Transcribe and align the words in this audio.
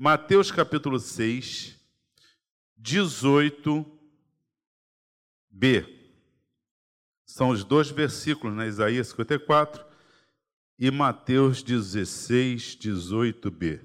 Mateus 0.00 0.52
capítulo 0.52 1.00
6, 1.00 1.76
18b. 2.80 3.84
São 7.26 7.48
os 7.48 7.64
dois 7.64 7.90
versículos, 7.90 8.56
né? 8.56 8.68
Isaías 8.68 9.08
54 9.08 9.84
e 10.78 10.88
Mateus 10.92 11.64
16, 11.64 12.78
18b. 12.80 13.80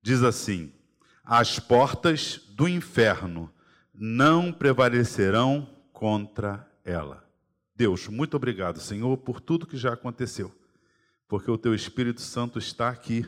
Diz 0.00 0.22
assim: 0.22 0.72
As 1.22 1.58
portas 1.58 2.38
do 2.52 2.66
inferno 2.66 3.52
não 3.92 4.50
prevalecerão 4.50 5.68
contra 5.92 6.66
ela. 6.82 7.28
Deus, 7.74 8.08
muito 8.08 8.38
obrigado, 8.38 8.80
Senhor, 8.80 9.14
por 9.18 9.42
tudo 9.42 9.66
que 9.66 9.76
já 9.76 9.92
aconteceu, 9.92 10.50
porque 11.28 11.50
o 11.50 11.58
Teu 11.58 11.74
Espírito 11.74 12.22
Santo 12.22 12.58
está 12.58 12.88
aqui 12.88 13.26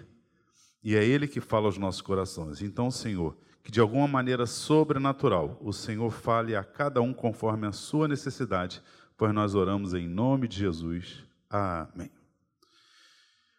e 0.82 0.96
é 0.96 1.04
Ele 1.04 1.26
que 1.26 1.40
fala 1.40 1.66
aos 1.66 1.78
nossos 1.78 2.00
corações. 2.00 2.62
Então, 2.62 2.90
Senhor, 2.90 3.36
que 3.62 3.70
de 3.70 3.80
alguma 3.80 4.08
maneira 4.08 4.46
sobrenatural 4.46 5.58
o 5.60 5.72
Senhor 5.72 6.10
fale 6.10 6.56
a 6.56 6.64
cada 6.64 7.02
um 7.02 7.12
conforme 7.12 7.66
a 7.66 7.72
sua 7.72 8.08
necessidade, 8.08 8.80
pois 9.16 9.34
nós 9.34 9.54
oramos 9.54 9.92
em 9.94 10.08
nome 10.08 10.48
de 10.48 10.58
Jesus. 10.58 11.22
Amém. 11.50 12.10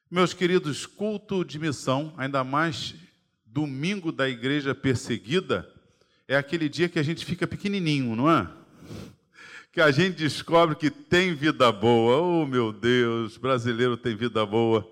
Meus 0.09 0.34
queridos, 0.34 0.88
culto 0.88 1.45
de 1.45 1.59
missão, 1.59 2.12
ainda 2.18 2.44
mais 2.44 2.95
domingo 3.45 4.12
da 4.12 4.28
igreja 4.28 4.73
perseguida, 4.73 5.72
é 6.28 6.36
aquele 6.36 6.70
dia 6.70 6.90
que 6.90 6.98
a 6.98 7.04
gente 7.04 7.26
fica 7.26 7.45
pequenininho, 7.45 8.16
não 8.16 8.30
é? 8.30 8.50
Que 9.72 9.81
a 9.81 9.92
gente 9.92 10.16
descobre 10.16 10.76
que 10.76 10.90
tem 10.90 11.36
vida 11.36 11.72
boa. 11.72 12.17
Oh, 12.17 12.45
meu 12.45 12.73
Deus, 12.73 13.38
brasileiro 13.38 13.95
tem 13.98 14.16
vida 14.16 14.44
boa. 14.45 14.90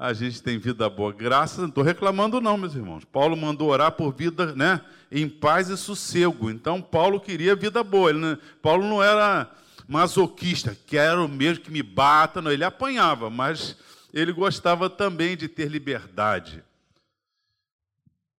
A 0.00 0.14
gente 0.14 0.42
tem 0.42 0.58
vida 0.58 0.88
boa. 0.88 1.12
Graças, 1.12 1.58
não 1.58 1.68
estou 1.68 1.84
reclamando 1.84 2.40
não, 2.40 2.56
meus 2.56 2.74
irmãos. 2.74 3.04
Paulo 3.04 3.36
mandou 3.36 3.68
orar 3.68 3.92
por 3.92 4.14
vida, 4.14 4.54
né, 4.54 4.80
em 5.12 5.28
paz 5.28 5.68
e 5.68 5.76
sossego. 5.76 6.50
Então 6.50 6.80
Paulo 6.80 7.20
queria 7.20 7.54
vida 7.54 7.84
boa. 7.84 8.08
Ele, 8.08 8.38
Paulo 8.62 8.88
não 8.88 9.02
era 9.02 9.54
masoquista, 9.86 10.74
quero 10.86 11.28
mesmo 11.28 11.62
que 11.62 11.70
me 11.70 11.82
bata, 11.82 12.40
não, 12.40 12.50
ele 12.50 12.64
apanhava, 12.64 13.28
mas 13.28 13.76
ele 14.10 14.32
gostava 14.32 14.88
também 14.88 15.36
de 15.36 15.48
ter 15.48 15.68
liberdade. 15.68 16.64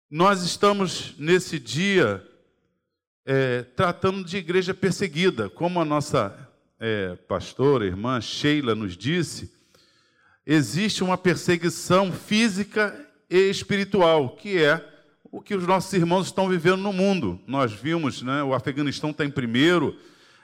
Nós 0.09 0.41
estamos 0.41 1.13
nesse 1.15 1.59
dia 1.59 2.27
é, 3.23 3.61
tratando 3.61 4.23
de 4.23 4.35
igreja 4.35 4.73
perseguida, 4.73 5.47
como 5.47 5.79
a 5.79 5.85
nossa 5.85 6.35
é, 6.79 7.15
pastora, 7.27 7.85
irmã 7.85 8.19
Sheila 8.19 8.73
nos 8.73 8.97
disse, 8.97 9.60
existe 10.45 11.03
uma 11.03 11.17
perseguição 11.17 12.11
física 12.11 12.95
e 13.29 13.49
espiritual, 13.49 14.35
que 14.35 14.57
é 14.57 14.85
o 15.31 15.41
que 15.41 15.55
os 15.55 15.65
nossos 15.65 15.93
irmãos 15.93 16.27
estão 16.27 16.49
vivendo 16.49 16.77
no 16.77 16.91
mundo. 16.91 17.39
Nós 17.47 17.71
vimos, 17.71 18.21
né, 18.21 18.43
o 18.43 18.53
Afeganistão 18.53 19.11
está 19.11 19.23
em 19.23 19.31
primeiro, 19.31 19.95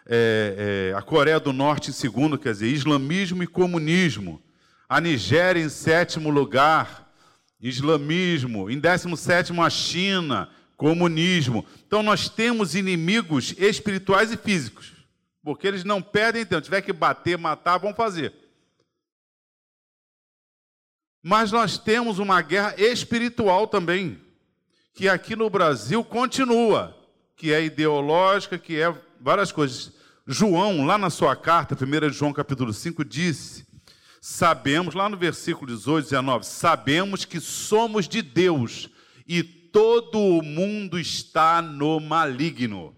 é, 0.06 0.92
é, 0.92 0.98
a 0.98 1.02
Coreia 1.02 1.40
do 1.40 1.52
Norte 1.52 1.90
em 1.90 1.94
segundo, 1.94 2.38
quer 2.38 2.54
dizer, 2.54 2.68
islamismo 2.68 3.44
e 3.44 3.48
comunismo 3.48 4.42
a 4.90 5.02
Nigéria 5.02 5.62
em 5.62 5.70
sétimo 5.70 6.30
lugar, 6.30 7.12
islamismo, 7.60 8.70
em 8.70 8.80
décimo 8.80 9.18
sétimo 9.18 9.62
a 9.62 9.70
China, 9.70 10.50
comunismo. 10.78 11.66
Então 11.86 12.02
nós 12.02 12.30
temos 12.30 12.76
inimigos 12.76 13.54
espirituais 13.58 14.32
e 14.32 14.38
físicos, 14.38 14.94
porque 15.44 15.68
eles 15.68 15.84
não 15.84 16.02
perdem 16.02 16.46
tempo. 16.46 16.62
Tiver 16.62 16.82
que 16.82 16.94
bater, 16.94 17.38
matar, 17.38 17.78
vão 17.78 17.94
fazer. 17.94 18.34
Mas 21.22 21.52
nós 21.52 21.78
temos 21.78 22.20
uma 22.20 22.42
guerra 22.42 22.76
espiritual 22.78 23.68
também, 23.68 24.20
que 24.94 25.10
aqui 25.10 25.36
no 25.36 25.50
Brasil 25.50 26.04
continua, 26.04 26.96
que 27.36 27.52
é 27.52 27.64
ideológica, 27.64 28.58
que 28.58 28.80
é 28.80 28.94
várias 29.20 29.52
coisas. 29.52 29.92
João, 30.26 30.86
lá 30.86 30.98
na 30.98 31.10
sua 31.10 31.36
carta, 31.36 31.76
1 31.76 32.10
João 32.12 32.34
capítulo 32.34 32.74
5, 32.74 33.04
disse 33.06 33.66
Sabemos, 34.20 34.94
lá 34.94 35.08
no 35.08 35.16
versículo 35.16 35.68
18, 35.68 36.06
19, 36.06 36.46
sabemos 36.46 37.24
que 37.24 37.40
somos 37.40 38.08
de 38.08 38.22
Deus 38.22 38.90
e 39.28 39.44
todo 39.44 40.20
o 40.20 40.42
mundo 40.42 41.00
está 41.00 41.62
no 41.62 42.00
maligno. 42.00 42.96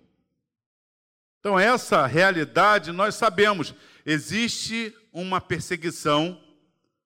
Então, 1.39 1.59
essa 1.59 2.05
realidade 2.05 2.91
nós 2.91 3.15
sabemos. 3.15 3.73
Existe 4.05 4.93
uma 5.11 5.39
perseguição, 5.39 6.39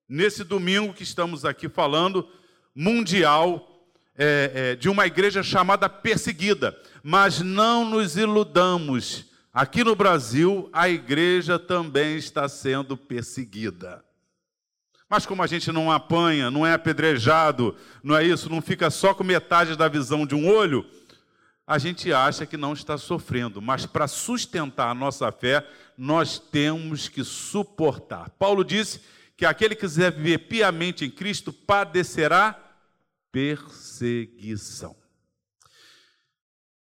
nesse 0.07 0.43
domingo 0.43 0.93
que 0.93 1.03
estamos 1.03 1.45
aqui 1.45 1.69
falando, 1.69 2.27
mundial, 2.75 3.69
é, 4.15 4.51
é, 4.53 4.75
de 4.75 4.89
uma 4.89 5.05
igreja 5.05 5.43
chamada 5.43 5.89
perseguida. 5.89 6.77
Mas 7.03 7.41
não 7.41 7.83
nos 7.83 8.15
iludamos 8.15 9.31
Aqui 9.53 9.83
no 9.83 9.95
Brasil, 9.95 10.67
a 10.73 10.89
igreja 10.89 11.59
também 11.59 12.15
está 12.17 12.49
sendo 12.49 12.97
perseguida. 12.97 14.03
Mas 15.07 15.27
como 15.27 15.43
a 15.43 15.47
gente 15.47 15.71
não 15.71 15.91
apanha, 15.91 16.49
não 16.49 16.65
é 16.65 16.73
apedrejado, 16.73 17.75
não 18.01 18.17
é 18.17 18.23
isso, 18.23 18.49
não 18.49 18.63
fica 18.63 18.89
só 18.89 19.13
com 19.13 19.23
metade 19.23 19.75
da 19.75 19.87
visão 19.87 20.25
de 20.25 20.33
um 20.33 20.49
olho, 20.49 20.83
a 21.67 21.77
gente 21.77 22.11
acha 22.11 22.47
que 22.47 22.57
não 22.57 22.73
está 22.73 22.97
sofrendo. 22.97 23.61
Mas 23.61 23.85
para 23.85 24.07
sustentar 24.07 24.89
a 24.89 24.95
nossa 24.95 25.31
fé, 25.31 25.63
nós 25.95 26.39
temos 26.39 27.07
que 27.07 27.23
suportar. 27.23 28.31
Paulo 28.31 28.63
disse 28.63 29.01
que 29.43 29.47
aquele 29.47 29.75
que 29.75 29.81
quiser 29.81 30.09
viver 30.09 30.47
piamente 30.47 31.03
em 31.03 31.11
Cristo 31.11 31.51
padecerá 31.51 32.57
perseguição. 33.29 34.95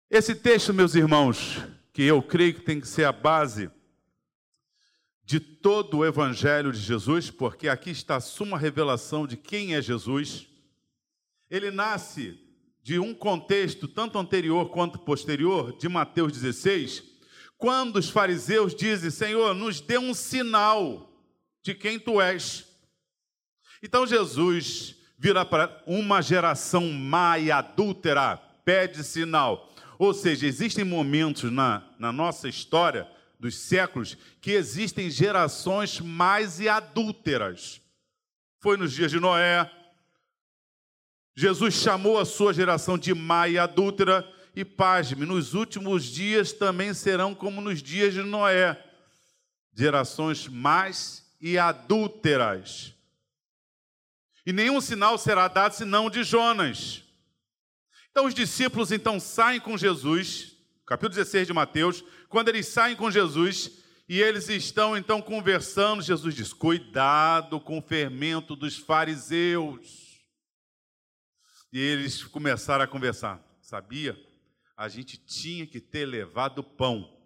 Esse 0.09 0.35
texto, 0.35 0.73
meus 0.73 0.93
irmãos, 0.93 1.59
que 1.93 2.03
eu 2.03 2.21
creio 2.21 2.55
que 2.55 2.59
tem 2.59 2.81
que 2.81 2.89
ser 2.89 3.05
a 3.05 3.13
base 3.13 3.71
de 5.23 5.39
todo 5.39 5.99
o 5.99 6.05
Evangelho 6.05 6.73
de 6.73 6.79
Jesus, 6.79 7.31
porque 7.31 7.69
aqui 7.69 7.91
está 7.91 8.17
a 8.17 8.19
suma 8.19 8.57
revelação 8.57 9.25
de 9.25 9.37
quem 9.37 9.73
é 9.73 9.81
Jesus. 9.81 10.45
Ele 11.49 11.71
nasce 11.71 12.37
de 12.83 12.99
um 12.99 13.13
contexto 13.13 13.87
tanto 13.87 14.19
anterior 14.19 14.71
quanto 14.71 14.99
posterior, 14.99 15.77
de 15.77 15.87
Mateus 15.87 16.33
16, 16.33 17.01
quando 17.57 17.95
os 17.95 18.09
fariseus 18.09 18.75
dizem: 18.75 19.09
Senhor, 19.09 19.55
nos 19.55 19.79
dê 19.79 19.97
um 19.97 20.13
sinal 20.13 21.10
de 21.61 21.73
quem 21.73 21.99
tu 21.99 22.21
és. 22.21 22.65
Então 23.81 24.05
Jesus 24.05 24.95
vira 25.17 25.45
para 25.45 25.81
uma 25.85 26.21
geração 26.21 26.89
má 26.91 27.37
e 27.37 27.51
adúltera, 27.51 28.37
pede 28.65 29.03
sinal. 29.03 29.71
Ou 29.99 30.13
seja, 30.13 30.47
existem 30.47 30.83
momentos 30.83 31.51
na, 31.51 31.83
na 31.99 32.11
nossa 32.11 32.49
história, 32.49 33.07
dos 33.39 33.55
séculos, 33.55 34.15
que 34.39 34.51
existem 34.51 35.09
gerações 35.09 35.99
mais 35.99 36.59
e 36.59 36.69
adúlteras. 36.69 37.81
Foi 38.59 38.77
nos 38.77 38.93
dias 38.93 39.09
de 39.09 39.19
Noé. 39.19 39.69
Jesus 41.35 41.73
chamou 41.73 42.19
a 42.19 42.25
sua 42.25 42.53
geração 42.53 42.99
de 42.99 43.15
má 43.15 43.47
e 43.47 43.57
adúltera, 43.57 44.27
e 44.55 44.63
pasme, 44.63 45.25
nos 45.25 45.53
últimos 45.53 46.03
dias 46.03 46.51
também 46.51 46.93
serão 46.93 47.33
como 47.33 47.61
nos 47.61 47.81
dias 47.81 48.13
de 48.13 48.21
Noé 48.21 48.77
gerações 49.73 50.47
mais 50.47 51.25
e 51.41 51.57
adúlteras. 51.57 52.93
E 54.45 54.53
nenhum 54.53 54.79
sinal 54.79 55.17
será 55.17 55.47
dado 55.47 55.73
senão 55.73 56.09
de 56.09 56.23
Jonas. 56.23 57.03
Então 58.11 58.25
os 58.25 58.33
discípulos 58.33 58.91
então 58.91 59.19
saem 59.19 59.59
com 59.59 59.77
Jesus, 59.77 60.55
capítulo 60.85 61.15
16 61.15 61.47
de 61.47 61.53
Mateus, 61.53 62.03
quando 62.29 62.49
eles 62.49 62.67
saem 62.67 62.95
com 62.95 63.09
Jesus 63.09 63.71
e 64.07 64.19
eles 64.21 64.49
estão 64.49 64.97
então 64.97 65.21
conversando, 65.21 66.01
Jesus 66.01 66.35
diz: 66.35 66.53
"Cuidado 66.53 67.59
com 67.59 67.79
o 67.79 67.81
fermento 67.81 68.55
dos 68.55 68.77
fariseus". 68.77 70.11
E 71.71 71.79
eles 71.79 72.23
começaram 72.23 72.83
a 72.83 72.87
conversar. 72.87 73.41
Sabia? 73.61 74.19
A 74.75 74.89
gente 74.89 75.15
tinha 75.17 75.65
que 75.65 75.79
ter 75.79 76.05
levado 76.05 76.61
pão. 76.61 77.17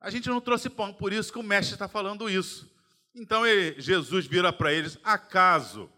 A 0.00 0.08
gente 0.08 0.28
não 0.28 0.40
trouxe 0.40 0.70
pão, 0.70 0.94
por 0.94 1.12
isso 1.12 1.32
que 1.32 1.38
o 1.38 1.42
mestre 1.42 1.74
está 1.74 1.88
falando 1.88 2.30
isso. 2.30 2.77
Então 3.14 3.46
ele, 3.46 3.80
Jesus 3.80 4.26
vira 4.26 4.52
para 4.52 4.72
eles: 4.72 4.98
acaso 5.02 5.90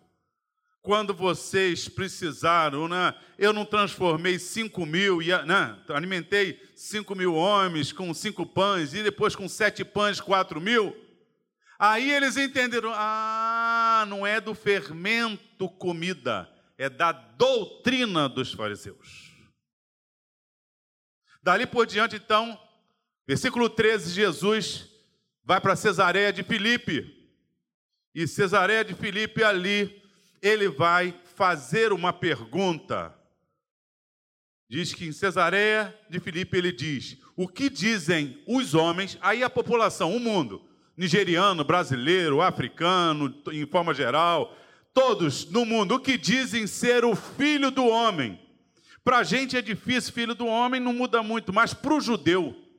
quando 0.82 1.12
vocês 1.12 1.88
precisaram, 1.88 2.88
né? 2.88 3.14
eu 3.38 3.52
não 3.52 3.64
transformei 3.64 4.38
cinco 4.38 4.86
mil, 4.86 5.18
né? 5.46 5.78
alimentei 5.88 6.60
cinco 6.74 7.14
mil 7.14 7.34
homens 7.34 7.92
com 7.92 8.12
cinco 8.14 8.46
pães, 8.46 8.94
e 8.94 9.02
depois 9.02 9.36
com 9.36 9.48
sete 9.48 9.84
pães, 9.84 10.20
quatro 10.20 10.60
mil. 10.60 10.96
Aí 11.78 12.10
eles 12.10 12.36
entenderam: 12.36 12.92
ah, 12.94 14.04
não 14.08 14.26
é 14.26 14.40
do 14.40 14.54
fermento 14.54 15.68
comida, 15.68 16.50
é 16.78 16.88
da 16.88 17.12
doutrina 17.12 18.28
dos 18.28 18.52
fariseus. 18.52 19.30
Dali 21.42 21.66
por 21.66 21.86
diante, 21.86 22.16
então, 22.16 22.58
versículo 23.26 23.68
13, 23.68 24.12
Jesus 24.12 24.89
vai 25.50 25.60
para 25.60 25.74
Cesareia 25.74 26.32
de 26.32 26.44
Filipe. 26.44 27.12
E 28.14 28.24
Cesareia 28.28 28.84
de 28.84 28.94
Filipe 28.94 29.42
ali 29.42 30.00
ele 30.40 30.68
vai 30.68 31.12
fazer 31.34 31.92
uma 31.92 32.12
pergunta. 32.12 33.12
Diz 34.68 34.94
que 34.94 35.06
em 35.06 35.10
Cesareia 35.10 35.92
de 36.08 36.20
Filipe 36.20 36.56
ele 36.56 36.70
diz: 36.70 37.16
O 37.34 37.48
que 37.48 37.68
dizem 37.68 38.40
os 38.46 38.74
homens, 38.74 39.18
aí 39.20 39.42
a 39.42 39.50
população, 39.50 40.14
o 40.14 40.20
mundo, 40.20 40.62
nigeriano, 40.96 41.64
brasileiro, 41.64 42.40
africano, 42.40 43.34
em 43.50 43.66
forma 43.66 43.92
geral, 43.92 44.56
todos 44.94 45.50
no 45.50 45.64
mundo, 45.64 45.96
o 45.96 46.00
que 46.00 46.16
dizem 46.16 46.64
ser 46.68 47.04
o 47.04 47.16
filho 47.16 47.72
do 47.72 47.86
homem? 47.86 48.40
Para 49.02 49.18
a 49.18 49.24
gente 49.24 49.56
é 49.56 49.60
difícil, 49.60 50.12
filho 50.12 50.32
do 50.36 50.46
homem 50.46 50.80
não 50.80 50.92
muda 50.92 51.24
muito, 51.24 51.52
mas 51.52 51.74
para 51.74 51.94
o 51.94 52.00
judeu, 52.00 52.69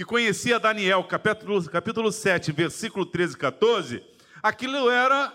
que 0.00 0.04
conhecia 0.06 0.58
Daniel, 0.58 1.04
capítulo, 1.04 1.62
capítulo 1.68 2.10
7, 2.10 2.52
versículo 2.52 3.04
13 3.04 3.34
e 3.34 3.36
14, 3.36 4.02
aquilo 4.42 4.88
era 4.88 5.30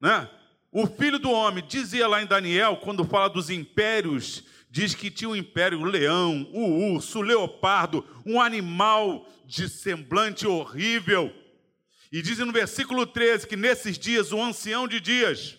né, 0.00 0.30
o 0.70 0.86
filho 0.86 1.18
do 1.18 1.28
homem. 1.28 1.64
Dizia 1.66 2.06
lá 2.06 2.22
em 2.22 2.26
Daniel, 2.26 2.76
quando 2.76 3.04
fala 3.04 3.28
dos 3.28 3.50
impérios, 3.50 4.44
diz 4.70 4.94
que 4.94 5.10
tinha 5.10 5.28
o 5.28 5.32
um 5.32 5.36
império 5.36 5.80
o 5.80 5.84
leão, 5.84 6.48
o 6.52 6.92
urso, 6.92 7.18
o 7.18 7.22
leopardo, 7.22 8.06
um 8.24 8.40
animal 8.40 9.28
de 9.44 9.68
semblante 9.68 10.46
horrível. 10.46 11.34
E 12.12 12.22
diz 12.22 12.38
no 12.38 12.52
versículo 12.52 13.04
13 13.04 13.48
que 13.48 13.56
nesses 13.56 13.98
dias 13.98 14.30
o 14.30 14.40
ancião 14.40 14.86
de 14.86 15.00
dias 15.00 15.58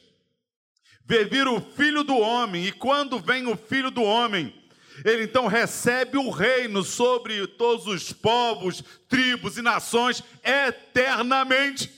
vê 1.03 1.25
vir 1.25 1.50
o 1.50 1.59
filho 1.59 2.01
do 2.01 2.17
homem, 2.17 2.65
e 2.65 2.71
quando 2.71 3.19
vem 3.19 3.45
o 3.45 3.57
filho 3.57 3.91
do 3.91 4.03
homem, 4.03 4.56
ele 5.03 5.24
então 5.24 5.47
recebe 5.47 6.18
o 6.18 6.30
reino 6.30 6.83
sobre 6.83 7.45
todos 7.47 7.88
os 7.88 8.13
povos, 8.13 8.83
tribos 9.09 9.57
e 9.57 9.62
nações 9.62 10.24
eternamente. 10.44 11.92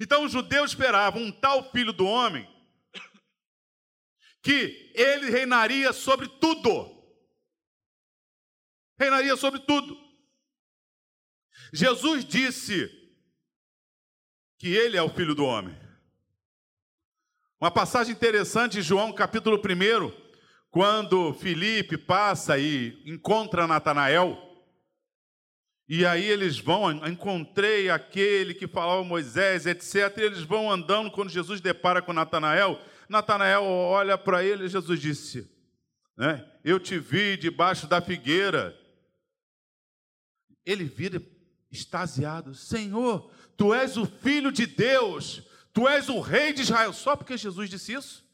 Então 0.00 0.24
os 0.24 0.32
judeus 0.32 0.72
esperavam 0.72 1.22
um 1.22 1.32
tal 1.32 1.70
filho 1.70 1.92
do 1.92 2.04
homem 2.04 2.48
que 4.42 4.92
ele 4.94 5.30
reinaria 5.30 5.92
sobre 5.92 6.28
tudo. 6.28 7.00
Reinaria 8.98 9.36
sobre 9.36 9.60
tudo. 9.60 9.96
Jesus 11.72 12.24
disse 12.24 12.90
que 14.58 14.68
ele 14.68 14.96
é 14.96 15.02
o 15.02 15.08
filho 15.08 15.34
do 15.34 15.44
homem. 15.44 15.76
Uma 17.60 17.70
passagem 17.70 18.12
interessante, 18.12 18.82
João 18.82 19.12
capítulo 19.12 19.56
1, 19.56 20.21
quando 20.72 21.34
Felipe 21.34 21.98
passa 21.98 22.58
e 22.58 22.98
encontra 23.04 23.66
Natanael, 23.66 24.38
e 25.86 26.06
aí 26.06 26.24
eles 26.24 26.58
vão, 26.58 26.90
encontrei 27.06 27.90
aquele 27.90 28.54
que 28.54 28.66
falava 28.66 29.04
Moisés, 29.04 29.66
etc. 29.66 30.16
E 30.16 30.22
eles 30.22 30.40
vão 30.40 30.72
andando 30.72 31.10
quando 31.10 31.28
Jesus 31.28 31.60
depara 31.60 32.00
com 32.00 32.14
Natanael. 32.14 32.80
Natanael 33.06 33.62
olha 33.62 34.16
para 34.16 34.42
ele 34.42 34.64
e 34.64 34.68
Jesus 34.68 34.98
disse: 34.98 35.46
né, 36.16 36.42
Eu 36.64 36.80
te 36.80 36.98
vi 36.98 37.36
debaixo 37.36 37.86
da 37.86 38.00
figueira. 38.00 38.74
Ele 40.64 40.84
vira 40.84 41.22
extasiado: 41.70 42.54
Senhor, 42.54 43.30
tu 43.58 43.74
és 43.74 43.98
o 43.98 44.06
filho 44.06 44.50
de 44.50 44.64
Deus, 44.64 45.42
tu 45.70 45.86
és 45.86 46.08
o 46.08 46.18
rei 46.18 46.54
de 46.54 46.62
Israel. 46.62 46.94
Só 46.94 47.14
porque 47.14 47.36
Jesus 47.36 47.68
disse 47.68 47.92
isso? 47.92 48.24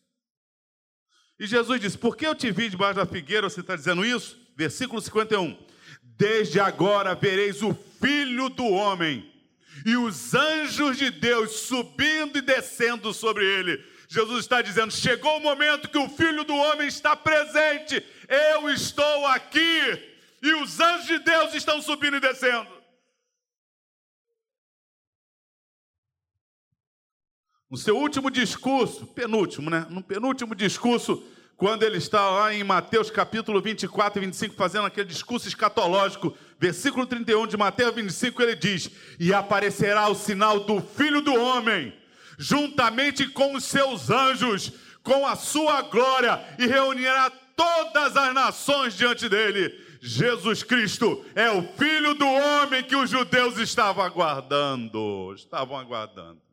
E 1.38 1.46
Jesus 1.46 1.81
disse: 1.81 1.96
Por 1.96 2.17
que 2.17 2.26
eu 2.26 2.35
te 2.35 2.50
vi 2.50 2.69
debaixo 2.69 2.96
da 2.96 3.06
figueira? 3.06 3.49
Você 3.49 3.61
está 3.61 3.76
dizendo 3.76 4.05
isso? 4.05 4.38
Versículo 4.56 5.00
51. 5.00 5.56
Desde 6.02 6.58
agora 6.58 7.14
vereis 7.14 7.62
o 7.62 7.76
filho 8.00 8.49
do 8.49 8.67
homem 8.67 9.31
e 9.87 9.96
os 9.96 10.35
anjos 10.35 10.99
de 10.99 11.11
Deus 11.11 11.52
subindo 11.61 12.38
e 12.38 12.43
descendo 12.43 13.12
sobre 13.12 13.44
ele. 13.44 13.82
Jesus 14.08 14.40
está 14.40 14.62
dizendo: 14.62 14.93
chegou 14.93 15.37
o 15.37 15.43
momento 15.43 15.88
que 15.88 15.99
o 15.99 16.08
filho 16.08 16.43
do 16.44 16.55
homem 16.55 16.88
está 16.88 17.14
presente, 17.14 18.02
eu 18.55 18.70
estou 18.70 19.26
aqui, 19.26 20.02
e 20.43 20.55
os 20.55 20.81
anjos 20.81 21.06
de 21.06 21.19
Deus 21.20 21.55
estão 21.55 21.81
subindo 21.81 22.17
e 22.17 22.20
descendo. 22.20 22.77
No 27.70 27.76
seu 27.76 27.99
último 27.99 28.31
discurso, 28.31 29.06
penúltimo, 29.06 29.69
né? 29.69 29.87
No 29.91 30.03
penúltimo 30.03 30.55
discurso, 30.55 31.23
quando 31.55 31.82
ele 31.82 31.99
está 31.99 32.31
lá 32.31 32.55
em 32.55 32.65
Mateus 32.65 33.11
capítulo 33.11 33.61
24 33.61 34.23
e 34.23 34.25
25, 34.25 34.55
fazendo 34.55 34.87
aquele 34.87 35.06
discurso 35.06 35.47
escatológico, 35.47 36.35
versículo 36.59 37.05
31 37.05 37.47
de 37.47 37.59
Mateus 37.59 37.94
25, 37.94 38.41
ele 38.41 38.56
diz: 38.56 38.91
E 39.20 39.35
aparecerá 39.35 40.09
o 40.09 40.15
sinal 40.15 40.61
do 40.61 40.81
Filho 40.81 41.20
do 41.20 41.35
Homem, 41.35 41.93
juntamente 42.38 43.26
com 43.26 43.55
os 43.55 43.65
seus 43.65 44.09
anjos, 44.09 44.73
com 45.03 45.26
a 45.26 45.37
sua 45.37 45.82
glória, 45.82 46.43
e 46.59 46.67
reunirá 46.67 47.31
todas 47.55 48.17
as 48.17 48.32
nações 48.32 48.97
diante 48.97 49.29
dele. 49.29 49.87
Jesus 50.00 50.62
Cristo 50.62 51.23
é 51.35 51.50
o 51.50 51.62
Filho 51.76 52.14
do 52.14 52.26
Homem 52.26 52.82
que 52.82 52.97
os 52.97 53.11
judeus 53.11 53.59
estavam 53.59 54.03
aguardando. 54.03 55.35
Estavam 55.37 55.76
aguardando. 55.76 56.48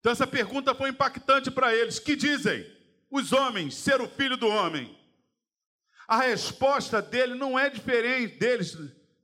Então, 0.00 0.12
essa 0.12 0.26
pergunta 0.26 0.74
foi 0.74 0.90
impactante 0.90 1.50
para 1.50 1.74
eles. 1.74 1.98
Que 1.98 2.16
dizem 2.16 2.66
os 3.10 3.32
homens 3.32 3.76
ser 3.76 4.00
o 4.00 4.08
filho 4.08 4.36
do 4.36 4.48
homem? 4.48 4.98
A 6.08 6.16
resposta 6.22 7.00
dele 7.00 7.34
não 7.34 7.58
é 7.58 7.70
diferente 7.70 8.36
deles, 8.36 8.76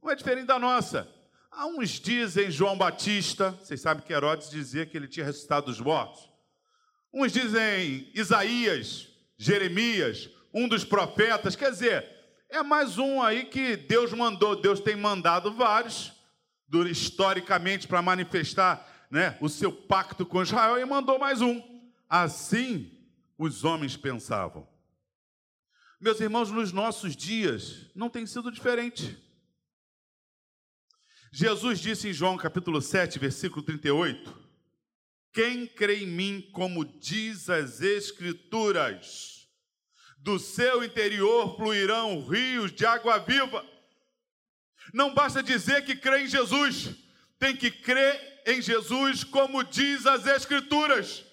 não 0.03 0.11
é 0.11 0.15
diferente 0.15 0.47
da 0.47 0.59
nossa. 0.59 1.09
Há 1.51 1.67
uns 1.67 1.91
dizem 1.99 2.51
João 2.51 2.77
Batista, 2.77 3.53
vocês 3.53 3.81
sabem 3.81 4.05
que 4.05 4.13
Herodes 4.13 4.51
dizia 4.51 4.85
que 4.85 4.97
ele 4.97 5.09
tinha 5.09 5.25
ressuscitado 5.25 5.67
dos 5.67 5.81
mortos. 5.81 6.31
Uns 7.13 7.33
dizem 7.33 8.11
Isaías, 8.15 9.09
Jeremias, 9.39 10.29
um 10.53 10.69
dos 10.69 10.85
profetas. 10.85 11.57
Quer 11.57 11.71
dizer, 11.71 12.07
é 12.51 12.63
mais 12.63 12.99
um 12.99 13.23
aí 13.23 13.47
que 13.47 13.77
Deus 13.77 14.13
mandou. 14.13 14.55
Deus 14.55 14.81
tem 14.81 14.95
mandado 14.95 15.51
vários, 15.51 16.13
historicamente, 16.89 17.89
para 17.89 18.03
manifestar 18.03 18.96
né, 19.11 19.37
o 19.41 19.49
seu 19.49 19.73
pacto 19.73 20.25
com 20.27 20.43
Israel 20.43 20.79
e 20.79 20.85
mandou 20.85 21.19
mais 21.19 21.41
um. 21.41 21.63
Assim 22.09 22.93
os 23.39 23.65
homens 23.65 23.97
pensavam. 23.97 24.67
Meus 26.01 26.21
irmãos, 26.21 26.51
nos 26.51 26.73
nossos 26.73 27.17
dias 27.17 27.91
não 27.95 28.09
tem 28.09 28.27
sido 28.27 28.51
diferente. 28.53 29.17
Jesus 31.33 31.81
disse 31.81 32.09
em 32.09 32.13
João 32.13 32.37
capítulo 32.37 32.81
7, 32.81 33.19
versículo 33.19 33.63
38: 33.63 34.37
Quem 35.33 35.67
crê 35.67 36.03
em 36.03 36.07
mim, 36.07 36.49
como 36.53 36.85
diz 36.85 37.51
as 37.51 37.81
Escrituras, 37.81 39.49
do 40.19 40.39
seu 40.39 40.83
interior 40.83 41.57
fluirão 41.57 42.27
rios 42.27 42.73
de 42.73 42.85
água 42.85 43.19
viva. 43.19 43.65
Não 44.93 45.15
basta 45.15 45.43
dizer 45.43 45.85
que 45.85 45.95
crê 45.95 46.25
em 46.25 46.27
Jesus, 46.27 46.91
tem 47.39 47.57
que 47.57 47.71
crer 47.71 48.36
em 48.47 48.63
Jesus, 48.63 49.25
como 49.25 49.65
diz 49.65 50.07
as 50.07 50.25
Escrituras. 50.25 51.25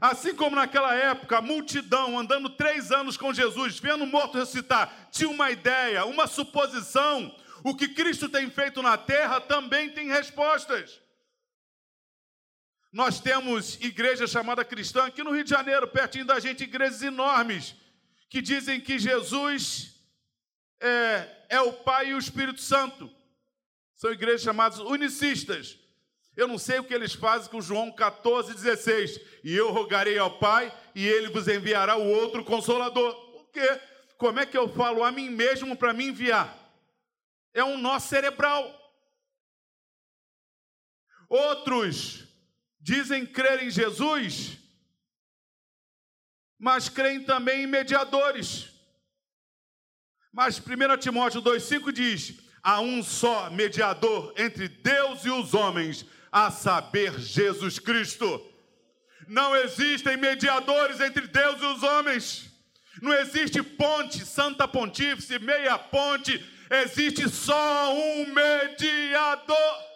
Assim 0.00 0.34
como 0.34 0.56
naquela 0.56 0.94
época, 0.94 1.36
a 1.36 1.42
multidão 1.42 2.18
andando 2.18 2.48
três 2.48 2.90
anos 2.90 3.18
com 3.18 3.34
Jesus, 3.34 3.78
vendo 3.78 4.04
o 4.04 4.06
morto 4.06 4.38
ressuscitar, 4.38 5.10
tinha 5.12 5.28
uma 5.28 5.50
ideia, 5.50 6.06
uma 6.06 6.26
suposição. 6.26 7.36
O 7.62 7.76
que 7.76 7.88
Cristo 7.88 8.26
tem 8.26 8.50
feito 8.50 8.80
na 8.80 8.96
terra 8.96 9.38
também 9.42 9.90
tem 9.90 10.08
respostas. 10.08 10.98
Nós 12.90 13.20
temos 13.20 13.78
igreja 13.82 14.26
chamada 14.26 14.64
cristã 14.64 15.04
aqui 15.04 15.22
no 15.22 15.32
Rio 15.32 15.44
de 15.44 15.50
Janeiro, 15.50 15.86
pertinho 15.86 16.24
da 16.24 16.40
gente, 16.40 16.64
igrejas 16.64 17.02
enormes, 17.02 17.76
que 18.30 18.40
dizem 18.40 18.80
que 18.80 18.98
Jesus 18.98 19.94
é, 20.80 21.28
é 21.50 21.60
o 21.60 21.74
Pai 21.74 22.08
e 22.08 22.14
o 22.14 22.18
Espírito 22.18 22.62
Santo. 22.62 23.19
São 24.00 24.10
igrejas 24.10 24.40
chamadas 24.40 24.78
unicistas. 24.78 25.78
Eu 26.34 26.48
não 26.48 26.56
sei 26.56 26.78
o 26.78 26.84
que 26.84 26.94
eles 26.94 27.12
fazem 27.12 27.50
com 27.50 27.60
João 27.60 27.92
14, 27.92 28.54
16. 28.54 29.20
E 29.44 29.54
eu 29.54 29.70
rogarei 29.70 30.16
ao 30.16 30.38
Pai, 30.38 30.74
e 30.94 31.06
ele 31.06 31.28
vos 31.28 31.46
enviará 31.46 31.98
o 31.98 32.08
outro 32.08 32.42
consolador. 32.42 33.14
Por 33.30 33.50
quê? 33.50 33.78
Como 34.16 34.40
é 34.40 34.46
que 34.46 34.56
eu 34.56 34.72
falo 34.72 35.04
a 35.04 35.12
mim 35.12 35.28
mesmo 35.28 35.76
para 35.76 35.92
me 35.92 36.06
enviar? 36.06 36.48
É 37.52 37.62
um 37.62 37.76
nó 37.76 37.98
cerebral. 37.98 38.74
Outros 41.28 42.24
dizem 42.80 43.26
crer 43.26 43.62
em 43.62 43.70
Jesus, 43.70 44.56
mas 46.58 46.88
creem 46.88 47.22
também 47.22 47.64
em 47.64 47.66
mediadores. 47.66 48.70
Mas 50.32 50.58
1 50.58 50.96
Timóteo 50.98 51.42
2,5 51.42 51.92
diz: 51.92 52.49
há 52.62 52.80
um 52.80 53.02
só 53.02 53.50
mediador 53.50 54.32
entre 54.36 54.68
Deus 54.68 55.24
e 55.24 55.30
os 55.30 55.54
homens, 55.54 56.04
a 56.30 56.50
saber, 56.50 57.18
Jesus 57.18 57.78
Cristo. 57.78 58.46
Não 59.26 59.54
existem 59.56 60.16
mediadores 60.16 61.00
entre 61.00 61.26
Deus 61.26 61.60
e 61.60 61.64
os 61.66 61.82
homens. 61.82 62.50
Não 63.00 63.12
existe 63.14 63.62
ponte, 63.62 64.24
santa 64.24 64.66
pontífice, 64.66 65.38
meia 65.38 65.78
ponte. 65.78 66.44
Existe 66.70 67.28
só 67.28 67.94
um 67.94 68.26
mediador. 68.32 69.90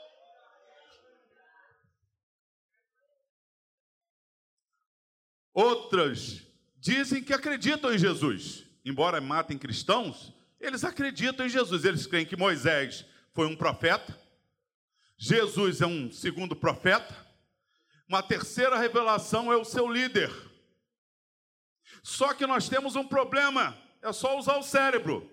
Outras 5.53 6.43
dizem 6.79 7.23
que 7.23 7.33
acreditam 7.33 7.95
em 7.95 7.99
Jesus, 7.99 8.65
embora 8.85 9.21
matem 9.21 9.57
cristãos, 9.57 10.33
eles 10.67 10.85
acreditam 10.85 11.47
em 11.47 11.49
Jesus. 11.49 11.85
Eles 11.85 12.07
creem 12.07 12.27
que 12.27 12.37
Moisés 12.37 13.05
foi 13.33 13.47
um 13.47 13.57
profeta, 13.57 14.19
Jesus 15.17 15.81
é 15.81 15.87
um 15.87 16.11
segundo 16.11 16.55
profeta, 16.55 17.15
uma 18.09 18.23
terceira 18.23 18.79
revelação 18.79 19.53
é 19.53 19.57
o 19.57 19.65
seu 19.65 19.91
líder. 19.91 20.31
Só 22.03 22.35
que 22.35 22.47
nós 22.47 22.69
temos 22.69 22.97
um 22.97 23.07
problema, 23.07 23.77
é 24.03 24.13
só 24.13 24.39
usar 24.39 24.57
o 24.57 24.63
cérebro. 24.63 25.31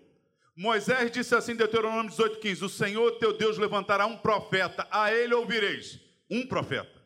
Moisés 0.55 1.11
disse 1.11 1.35
assim, 1.35 1.55
Deuteronômio 1.55 2.11
18,15: 2.11 2.63
O 2.63 2.69
Senhor 2.69 3.11
teu 3.19 3.37
Deus 3.37 3.57
levantará 3.57 4.05
um 4.05 4.17
profeta, 4.17 4.87
a 4.91 5.13
ele 5.13 5.33
ouvireis. 5.33 5.99
Um 6.29 6.47
profeta. 6.47 7.01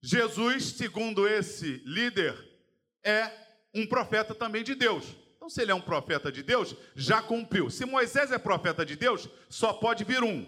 Jesus, 0.00 0.64
segundo 0.64 1.26
esse 1.26 1.82
líder, 1.84 2.34
é 3.02 3.30
um 3.74 3.86
profeta 3.86 4.34
também 4.34 4.62
de 4.62 4.74
Deus. 4.74 5.04
Então, 5.48 5.54
se 5.54 5.62
ele 5.62 5.70
é 5.70 5.74
um 5.74 5.80
profeta 5.80 6.30
de 6.30 6.42
Deus, 6.42 6.76
já 6.94 7.22
cumpriu. 7.22 7.70
Se 7.70 7.86
Moisés 7.86 8.30
é 8.30 8.36
profeta 8.36 8.84
de 8.84 8.94
Deus, 8.94 9.30
só 9.48 9.72
pode 9.72 10.04
vir 10.04 10.22
um. 10.22 10.46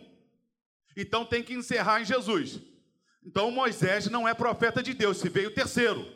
Então 0.94 1.24
tem 1.24 1.42
que 1.42 1.54
encerrar 1.54 2.02
em 2.02 2.04
Jesus. 2.04 2.60
Então 3.24 3.50
Moisés 3.50 4.10
não 4.10 4.28
é 4.28 4.34
profeta 4.34 4.82
de 4.82 4.92
Deus, 4.92 5.16
se 5.16 5.30
veio 5.30 5.48
o 5.48 5.54
terceiro. 5.54 6.06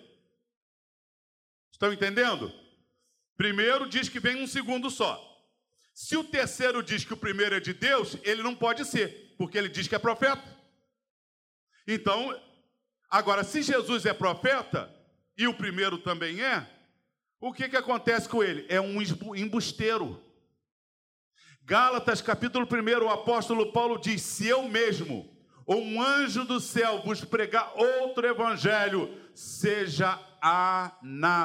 Estão 1.73 1.95
entendendo? 1.95 2.53
Primeiro 3.39 3.89
diz 3.89 4.11
que 4.11 4.21
vem 4.21 4.43
um 4.43 4.47
segundo 4.47 4.91
só. 4.91 5.19
Se 5.95 6.15
o 6.19 6.25
terceiro 6.25 6.83
diz 6.83 7.07
que 7.07 7.15
o 7.15 7.17
primeiro 7.17 7.55
é 7.55 7.61
de 7.61 7.73
Deus, 7.73 8.19
ele 8.23 8.43
não 8.43 8.55
pode 8.55 8.85
ser, 8.85 9.35
porque 9.39 9.57
ele 9.57 9.71
diz 9.71 9.89
que 9.89 9.95
é 9.95 9.99
profeta. 9.99 10.45
Então, 11.89 12.39
agora, 13.09 13.45
se 13.45 13.63
Jesus 13.63 14.05
é 14.05 14.13
profeta, 14.13 14.95
e 15.39 15.47
o 15.47 15.55
primeiro 15.55 15.97
também 15.97 16.43
é, 16.43 16.74
o 17.45 17.53
que, 17.53 17.69
que 17.69 17.77
acontece 17.77 18.27
com 18.27 18.43
ele? 18.43 18.65
É 18.71 18.81
um 18.81 19.03
embusteiro. 19.37 20.19
Gálatas, 21.63 22.23
capítulo 22.23 22.67
1, 22.67 23.05
o 23.05 23.11
apóstolo 23.11 23.71
Paulo 23.71 23.99
diz: 23.99 24.23
Se 24.23 24.47
eu 24.47 24.67
mesmo, 24.67 25.31
ou 25.67 25.79
um 25.83 26.01
anjo 26.01 26.47
do 26.47 26.59
céu, 26.59 27.03
vos 27.03 27.23
pregar 27.23 27.71
outro 27.77 28.27
evangelho, 28.27 29.15
seja 29.35 30.19
anatema. 30.41 31.39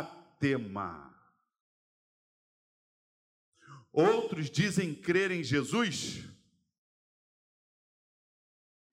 Outros 3.92 4.50
dizem 4.50 4.96
crer 4.96 5.32
em 5.32 5.44
Jesus 5.44 6.24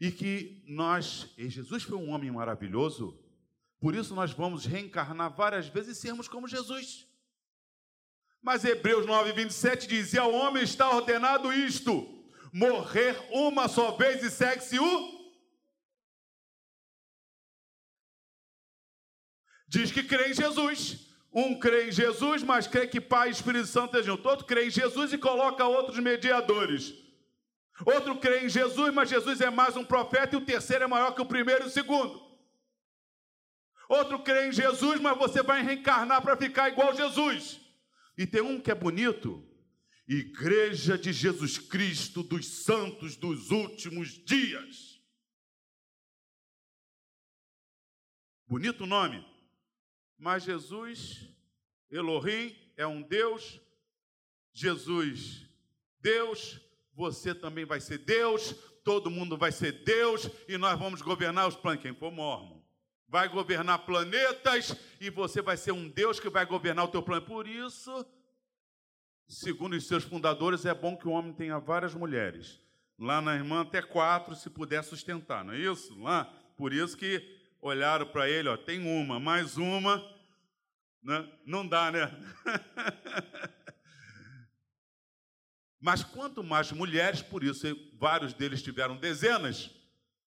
e 0.01 0.11
que 0.11 0.65
nós, 0.67 1.33
e 1.39 1.49
Jesus 1.49 1.85
foi 1.85 1.99
um 1.99 2.11
homem 2.11 2.33
maravilhoso, 2.33 3.17
por 3.81 3.95
isso 3.95 4.15
nós 4.15 4.33
vamos 4.33 4.65
reencarnar 4.65 5.35
várias 5.35 5.69
vezes 5.69 5.97
e 5.97 6.01
sermos 6.01 6.29
como 6.29 6.49
Jesus. 6.49 7.07
Mas 8.43 8.65
Hebreus 8.65 9.05
9, 9.07 9.33
27 9.33 9.87
diz: 9.87 10.13
E 10.13 10.19
ao 10.19 10.33
homem 10.33 10.63
está 10.63 10.89
ordenado 10.91 11.53
isto: 11.53 12.25
morrer 12.53 13.17
uma 13.31 13.69
só 13.69 13.93
vez 13.93 14.23
e 14.23 14.31
segue-se 14.31 14.79
o. 14.79 15.17
Diz 19.69 19.91
que 19.91 20.03
crê 20.03 20.31
em 20.31 20.35
Jesus. 20.35 21.07
Um 21.33 21.59
crê 21.59 21.89
em 21.89 21.93
Jesus, 21.93 22.43
mas 22.43 22.67
crê 22.67 22.87
que 22.87 22.99
Pai 23.01 23.29
e 23.29 23.33
Espírito 23.33 23.67
Santo 23.67 23.95
estejam. 23.95 24.19
Outro 24.25 24.47
crê 24.47 24.69
em 24.69 24.71
Jesus 24.71 25.13
e 25.13 25.19
coloca 25.19 25.67
outros 25.67 25.99
mediadores. 25.99 26.95
Outro 27.85 28.17
crê 28.17 28.47
em 28.47 28.49
Jesus, 28.49 28.95
mas 28.95 29.11
Jesus 29.11 29.41
é 29.43 29.51
mais 29.51 29.77
um 29.77 29.85
profeta 29.85 30.35
e 30.35 30.39
o 30.39 30.45
terceiro 30.45 30.85
é 30.85 30.87
maior 30.87 31.15
que 31.15 31.21
o 31.21 31.27
primeiro 31.27 31.65
e 31.65 31.67
o 31.67 31.71
segundo. 31.71 32.26
Outro 33.89 34.23
crê 34.23 34.49
em 34.49 34.53
Jesus, 34.53 35.01
mas 35.01 35.17
você 35.17 35.43
vai 35.43 35.63
reencarnar 35.63 36.21
para 36.23 36.37
ficar 36.37 36.69
igual 36.69 36.95
Jesus. 36.95 37.61
E 38.19 38.27
tem 38.27 38.41
um 38.41 38.61
que 38.61 38.71
é 38.71 38.75
bonito, 38.75 39.47
Igreja 40.09 40.97
de 40.97 41.13
Jesus 41.13 41.59
Cristo 41.59 42.23
dos 42.23 42.65
Santos 42.65 43.17
dos 43.17 43.51
Últimos 43.51 44.11
Dias. 44.25 45.01
Bonito 48.47 48.87
nome. 48.87 49.25
Mas 50.19 50.45
Jesus, 50.45 51.29
Elohim, 51.91 52.57
é 52.77 52.87
um 52.87 53.03
Deus. 53.03 53.61
Jesus, 54.53 55.47
Deus, 56.01 56.61
você 56.95 57.35
também 57.35 57.65
vai 57.65 57.81
ser 57.81 57.99
Deus, 57.99 58.55
todo 58.83 59.11
mundo 59.11 59.37
vai 59.37 59.53
ser 59.53 59.85
Deus, 59.85 60.31
e 60.49 60.57
nós 60.57 60.79
vamos 60.79 61.03
governar 61.03 61.47
os 61.47 61.57
planos. 61.57 61.83
Quem 61.83 61.95
for 61.95 62.11
mormon 62.11 62.56
vai 63.09 63.29
governar 63.29 63.81
planetas, 63.81 64.77
e 65.01 65.11
você 65.11 65.41
vai 65.41 65.57
ser 65.57 65.73
um 65.73 65.89
Deus 65.89 66.19
que 66.19 66.29
vai 66.29 66.45
governar 66.45 66.85
o 66.85 66.89
teu 66.89 67.03
planeta. 67.03 67.27
Por 67.27 67.47
isso, 67.47 68.05
segundo 69.29 69.77
os 69.77 69.87
seus 69.87 70.05
fundadores, 70.05 70.65
é 70.65 70.75
bom 70.75 70.97
que 70.97 71.07
o 71.07 71.13
homem 71.13 71.33
tenha 71.33 71.59
várias 71.59 71.95
mulheres. 71.95 72.61
Lá 72.99 73.21
na 73.21 73.35
irmã, 73.35 73.63
até 73.63 73.83
quatro, 73.83 74.35
se 74.35 74.49
puder 74.51 74.83
sustentar, 74.83 75.45
não 75.45 75.53
é 75.53 75.59
isso? 75.59 75.99
Lá, 76.01 76.25
por 76.57 76.73
isso 76.73 76.97
que 76.97 77.37
olharam 77.61 78.07
para 78.07 78.29
ele, 78.29 78.49
ó, 78.49 78.57
tem 78.57 78.81
uma, 78.81 79.21
mais 79.21 79.57
uma, 79.57 80.03
né? 81.03 81.29
não 81.45 81.67
dá, 81.67 81.91
né? 81.91 82.11
Mas 85.79 86.03
quanto 86.03 86.43
mais 86.43 86.73
mulheres, 86.73 87.23
por 87.23 87.45
isso 87.45 87.67
vários 87.95 88.33
deles 88.33 88.63
tiveram 88.63 88.97
dezenas, 88.97 89.71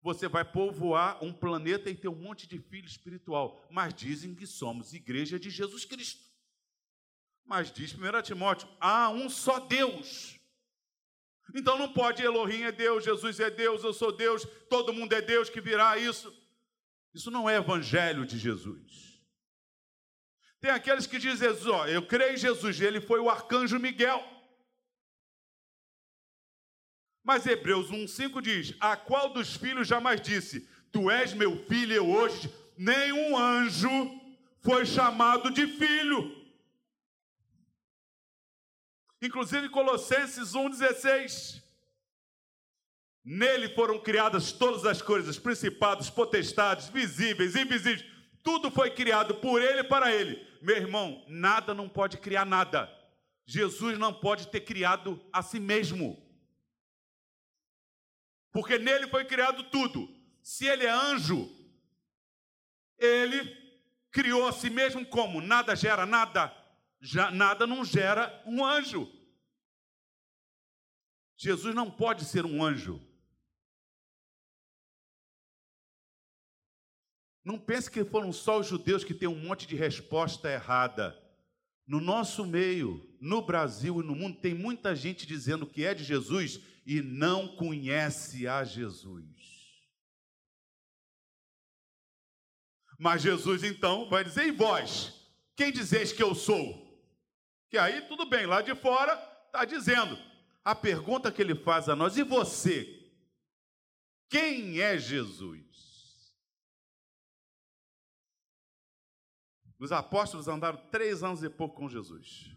você 0.01 0.27
vai 0.27 0.45
povoar 0.45 1.23
um 1.23 1.33
planeta 1.33 1.89
e 1.89 1.95
ter 1.95 2.07
um 2.07 2.15
monte 2.15 2.47
de 2.47 2.59
filho 2.59 2.87
espiritual. 2.87 3.67
Mas 3.69 3.93
dizem 3.93 4.35
que 4.35 4.45
somos 4.45 4.93
igreja 4.93 5.39
de 5.39 5.49
Jesus 5.49 5.85
Cristo. 5.85 6.21
Mas 7.45 7.71
diz 7.71 7.93
1 7.93 8.21
Timóteo: 8.23 8.67
há 8.79 9.09
um 9.09 9.29
só 9.29 9.59
Deus. 9.59 10.37
Então 11.55 11.77
não 11.77 11.93
pode 11.93 12.21
Elohim 12.21 12.63
é 12.63 12.71
Deus, 12.71 13.05
Jesus 13.05 13.39
é 13.39 13.49
Deus, 13.49 13.83
eu 13.83 13.93
sou 13.93 14.11
Deus, 14.11 14.45
todo 14.69 14.93
mundo 14.93 15.13
é 15.13 15.21
Deus 15.21 15.49
que 15.49 15.61
virá 15.61 15.97
isso. 15.97 16.33
Isso 17.13 17.31
não 17.31 17.49
é 17.49 17.55
evangelho 17.55 18.25
de 18.25 18.37
Jesus. 18.37 19.21
Tem 20.59 20.71
aqueles 20.71 21.07
que 21.07 21.17
dizem, 21.17 21.47
ó, 21.67 21.87
eu 21.87 22.05
creio 22.05 22.33
em 22.33 22.37
Jesus, 22.37 22.81
ele 22.81 22.99
foi 22.99 23.19
o 23.19 23.29
arcanjo 23.29 23.79
Miguel. 23.79 24.36
Mas 27.27 27.45
Hebreus 27.45 27.91
1,5 27.91 28.41
diz: 28.41 28.73
A 28.79 28.95
qual 28.95 29.33
dos 29.33 29.57
filhos 29.57 29.85
jamais 29.85 30.21
disse, 30.21 30.65
Tu 30.93 31.11
és 31.11 31.33
meu 31.33 31.61
filho, 31.65 31.93
eu 31.93 32.09
hoje, 32.09 32.49
nenhum 32.77 33.37
anjo 33.37 33.89
foi 34.61 34.85
chamado 34.85 35.51
de 35.51 35.67
filho. 35.67 36.33
Inclusive 39.21 39.67
Colossenses 39.67 40.53
1,16. 40.53 41.61
Nele 43.25 43.75
foram 43.75 43.99
criadas 43.99 44.53
todas 44.53 44.85
as 44.85 45.01
coisas, 45.01 45.37
principados, 45.37 46.09
potestades, 46.09 46.87
visíveis, 46.87 47.57
invisíveis. 47.57 48.05
Tudo 48.41 48.71
foi 48.71 48.89
criado 48.89 49.35
por 49.35 49.61
ele 49.61 49.81
e 49.81 49.83
para 49.83 50.13
ele. 50.13 50.47
Meu 50.61 50.77
irmão, 50.77 51.25
nada 51.27 51.73
não 51.73 51.89
pode 51.89 52.19
criar 52.19 52.45
nada. 52.45 52.89
Jesus 53.45 53.99
não 53.99 54.13
pode 54.13 54.47
ter 54.47 54.61
criado 54.61 55.21
a 55.33 55.41
si 55.41 55.59
mesmo. 55.59 56.25
Porque 58.51 58.77
nele 58.77 59.07
foi 59.07 59.25
criado 59.25 59.63
tudo. 59.69 60.07
Se 60.41 60.65
ele 60.65 60.85
é 60.85 60.89
anjo, 60.89 61.49
ele 62.97 63.55
criou 64.11 64.47
a 64.47 64.51
si 64.51 64.69
mesmo 64.69 65.05
como? 65.05 65.41
Nada 65.41 65.75
gera 65.75 66.05
nada. 66.05 66.55
Já, 66.99 67.29
nada 67.29 67.67
não 67.67 67.85
gera 67.85 68.43
um 68.45 68.65
anjo. 68.65 69.11
Jesus 71.37 71.75
não 71.75 71.91
pode 71.91 72.25
ser 72.25 72.45
um 72.45 72.63
anjo. 72.63 72.99
Não 77.43 77.57
pense 77.57 77.89
que 77.89 78.03
foram 78.03 78.33
só 78.33 78.59
os 78.59 78.67
judeus 78.67 79.03
que 79.03 79.13
têm 79.13 79.29
um 79.29 79.39
monte 79.39 79.67
de 79.67 79.75
resposta 79.75 80.51
errada. 80.51 81.17
No 81.85 82.01
nosso 82.01 82.45
meio, 82.45 83.15
no 83.21 83.41
Brasil 83.41 84.01
e 84.01 84.05
no 84.05 84.13
mundo, 84.13 84.37
tem 84.41 84.53
muita 84.53 84.93
gente 84.93 85.25
dizendo 85.25 85.65
que 85.65 85.85
é 85.85 85.93
de 85.93 86.03
Jesus 86.03 86.59
e 86.87 87.01
não 87.01 87.53
conhece 87.57 88.47
a 88.47 88.63
Jesus. 88.63 89.27
Mas 92.97 93.21
Jesus 93.21 93.61
então 93.61 94.09
vai 94.09 94.23
dizer: 94.23 94.47
E 94.47 94.51
vós, 94.51 95.13
quem 95.53 95.69
dizeis 95.69 96.13
que 96.13 96.23
eu 96.23 96.33
sou? 96.33 96.87
Que 97.69 97.77
aí 97.77 98.07
tudo 98.07 98.25
bem, 98.25 98.45
lá 98.45 98.61
de 98.61 98.73
fora 98.73 99.13
está 99.47 99.65
dizendo. 99.65 100.17
A 100.63 100.73
pergunta 100.73 101.29
que 101.29 101.41
ele 101.41 101.55
faz 101.55 101.89
a 101.89 101.95
nós: 101.95 102.15
E 102.15 102.23
você? 102.23 103.11
Quem 104.29 104.79
é 104.79 104.97
Jesus? 104.97 105.67
Os 109.77 109.91
apóstolos 109.91 110.47
andaram 110.47 110.79
três 110.89 111.21
anos 111.21 111.43
e 111.43 111.49
pouco 111.49 111.75
com 111.75 111.89
Jesus, 111.89 112.49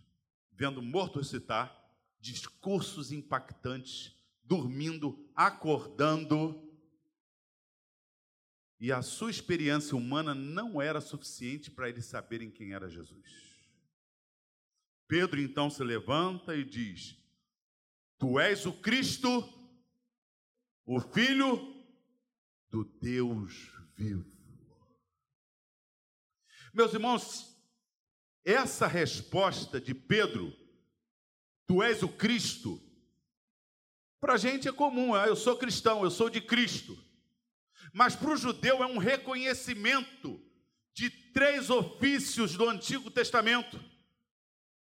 vendo 0.52 0.80
morto 0.80 1.18
ressuscitar, 1.18 1.76
discursos 2.20 3.10
impactantes, 3.10 4.19
dormindo, 4.50 5.30
acordando. 5.36 6.68
E 8.80 8.90
a 8.90 9.00
sua 9.00 9.30
experiência 9.30 9.96
humana 9.96 10.34
não 10.34 10.82
era 10.82 11.00
suficiente 11.00 11.70
para 11.70 11.88
eles 11.88 12.06
saberem 12.06 12.50
quem 12.50 12.72
era 12.72 12.90
Jesus. 12.90 13.54
Pedro 15.06 15.40
então 15.40 15.70
se 15.70 15.84
levanta 15.84 16.56
e 16.56 16.64
diz: 16.64 17.16
Tu 18.18 18.40
és 18.40 18.66
o 18.66 18.72
Cristo, 18.72 19.28
o 20.84 20.98
Filho 20.98 21.84
do 22.70 22.82
Deus 23.00 23.72
vivo. 23.94 24.28
Meus 26.74 26.92
irmãos, 26.92 27.56
essa 28.44 28.88
resposta 28.88 29.80
de 29.80 29.94
Pedro, 29.94 30.52
tu 31.66 31.82
és 31.82 32.02
o 32.02 32.08
Cristo, 32.08 32.89
para 34.20 34.34
a 34.34 34.36
gente 34.36 34.68
é 34.68 34.72
comum, 34.72 35.14
ah, 35.14 35.26
eu 35.26 35.34
sou 35.34 35.56
cristão, 35.56 36.04
eu 36.04 36.10
sou 36.10 36.28
de 36.28 36.40
Cristo. 36.40 36.96
Mas 37.92 38.14
para 38.14 38.30
o 38.30 38.36
judeu 38.36 38.82
é 38.82 38.86
um 38.86 38.98
reconhecimento 38.98 40.40
de 40.92 41.08
três 41.08 41.70
ofícios 41.70 42.54
do 42.56 42.68
Antigo 42.68 43.10
Testamento. 43.10 43.80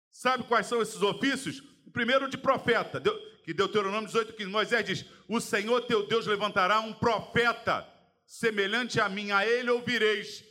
Sabe 0.09 0.43
quais 0.45 0.65
são 0.65 0.81
esses 0.81 1.01
ofícios? 1.01 1.61
O 1.85 1.91
primeiro 1.91 2.27
de 2.27 2.37
profeta, 2.37 3.01
que 3.43 3.53
Deuteronômio 3.53 4.07
18, 4.07 4.33
que 4.33 4.45
Moisés 4.45 4.85
diz: 4.85 5.05
O 5.27 5.39
Senhor 5.39 5.81
teu 5.81 6.07
Deus 6.07 6.25
levantará 6.25 6.79
um 6.79 6.93
profeta 6.93 7.87
semelhante 8.25 8.99
a 8.99 9.07
mim, 9.07 9.31
a 9.31 9.45
ele 9.45 9.69
ouvireis. 9.69 10.43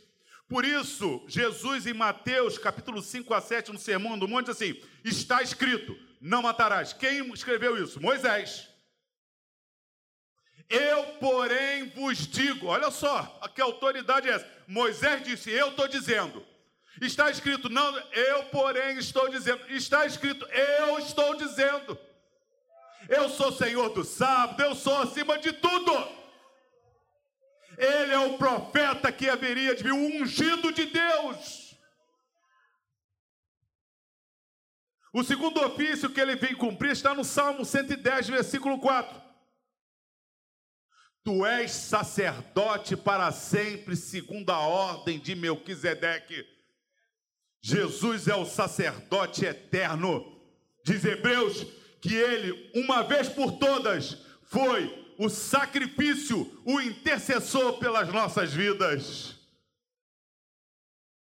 Por 0.47 0.63
isso, 0.63 1.23
Jesus 1.27 1.85
em 1.85 1.93
Mateus, 1.93 2.57
capítulo 2.57 3.01
5 3.01 3.33
a 3.33 3.41
7, 3.41 3.73
no 3.73 3.77
Sermão 3.77 4.17
do 4.17 4.27
Monte, 4.27 4.49
assim: 4.49 4.81
está 5.03 5.43
escrito: 5.43 5.95
não 6.21 6.41
matarás. 6.41 6.93
Quem 6.93 7.31
escreveu 7.33 7.81
isso? 7.81 8.01
Moisés. 8.01 8.66
Eu, 10.69 11.03
porém, 11.19 11.89
vos 11.89 12.27
digo, 12.27 12.67
olha 12.67 12.91
só, 12.91 13.23
que 13.55 13.61
autoridade 13.61 14.29
é 14.29 14.33
essa? 14.33 14.47
Moisés 14.67 15.23
disse: 15.23 15.49
Eu 15.49 15.69
estou 15.69 15.87
dizendo. 15.87 16.45
Está 17.01 17.29
escrito, 17.29 17.69
não, 17.69 17.97
eu, 18.11 18.43
porém, 18.45 18.97
estou 18.97 19.29
dizendo. 19.29 19.61
Está 19.69 20.05
escrito, 20.05 20.45
eu 20.47 20.99
estou 20.99 21.35
dizendo. 21.35 21.97
Eu 23.07 23.29
sou 23.29 23.51
Senhor 23.51 23.89
do 23.89 24.03
sábado, 24.03 24.61
eu 24.61 24.75
sou 24.75 24.97
acima 25.01 25.37
de 25.37 25.53
tudo. 25.53 25.91
Ele 27.77 28.13
é 28.13 28.19
o 28.19 28.37
profeta 28.37 29.11
que 29.11 29.29
haveria 29.29 29.75
de 29.75 29.83
vir, 29.83 29.93
o 29.93 30.21
ungido 30.21 30.71
de 30.71 30.87
Deus. 30.87 31.75
O 35.13 35.23
segundo 35.23 35.63
ofício 35.63 36.09
que 36.09 36.19
ele 36.19 36.35
vem 36.35 36.55
cumprir 36.55 36.91
está 36.91 37.13
no 37.13 37.23
Salmo 37.23 37.63
110, 37.63 38.29
versículo 38.29 38.79
4. 38.79 39.26
Tu 41.27 41.45
és 41.45 41.69
sacerdote 41.69 42.95
para 42.95 43.33
sempre, 43.33 43.97
segundo 43.97 44.49
a 44.49 44.59
ordem 44.59 45.19
de 45.19 45.35
Melquisedeque. 45.35 46.47
Jesus 47.61 48.29
é 48.29 48.35
o 48.37 48.45
sacerdote 48.45 49.43
eterno. 49.43 50.39
Diz 50.85 51.03
Hebreus 51.03 51.65
que 51.99 52.15
ele, 52.15 52.71
uma 52.73 53.01
vez 53.01 53.27
por 53.27 53.59
todas, 53.59 54.25
foi 54.43 55.13
o 55.19 55.27
sacrifício, 55.27 56.63
o 56.63 56.79
intercessor 56.79 57.77
pelas 57.77 58.07
nossas 58.07 58.53
vidas. 58.53 59.35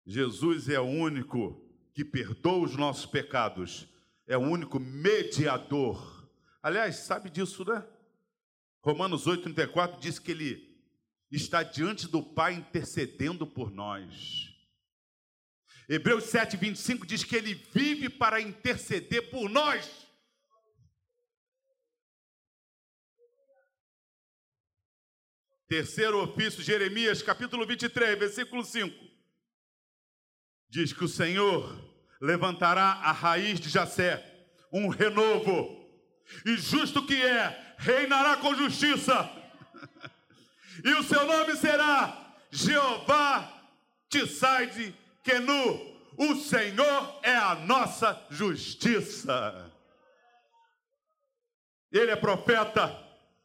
Jesus 0.06 0.70
é 0.70 0.80
o 0.80 0.84
único 0.84 1.62
que 1.92 2.06
perdoa 2.06 2.64
os 2.64 2.74
nossos 2.74 3.04
pecados, 3.04 3.86
é 4.26 4.34
o 4.34 4.40
único 4.40 4.80
mediador. 4.80 6.26
Aliás, 6.62 6.96
sabe 6.96 7.28
disso, 7.28 7.66
né? 7.66 7.84
Romanos 8.82 9.26
8,34 9.26 9.98
diz 10.00 10.18
que 10.18 10.30
ele 10.30 10.70
está 11.30 11.62
diante 11.62 12.08
do 12.08 12.22
Pai 12.22 12.54
intercedendo 12.54 13.46
por 13.46 13.70
nós. 13.70 14.48
Hebreus 15.88 16.24
7, 16.24 16.56
25 16.56 17.06
diz 17.06 17.24
que 17.24 17.36
ele 17.36 17.54
vive 17.54 18.08
para 18.08 18.40
interceder 18.40 19.30
por 19.30 19.50
nós. 19.50 20.08
Terceiro 25.68 26.22
ofício, 26.22 26.62
Jeremias, 26.62 27.22
capítulo 27.22 27.66
23, 27.66 28.18
versículo 28.18 28.64
5. 28.64 28.92
Diz 30.68 30.92
que 30.92 31.04
o 31.04 31.08
Senhor 31.08 31.78
levantará 32.20 32.82
a 32.82 33.12
raiz 33.12 33.60
de 33.60 33.68
Jacé, 33.68 34.48
um 34.72 34.88
renovo, 34.88 35.80
e 36.46 36.56
justo 36.56 37.06
que 37.06 37.20
é, 37.20 37.69
reinará 37.80 38.36
com 38.36 38.54
justiça, 38.54 39.28
e 40.84 40.92
o 40.94 41.02
seu 41.02 41.26
nome 41.26 41.56
será 41.56 42.34
Jeová 42.50 43.62
Tissaide 44.08 44.94
Kenu, 45.22 45.90
o 46.16 46.36
Senhor 46.36 47.20
é 47.22 47.34
a 47.34 47.54
nossa 47.54 48.26
justiça. 48.30 49.72
Ele 51.90 52.10
é 52.10 52.16
profeta, 52.16 52.96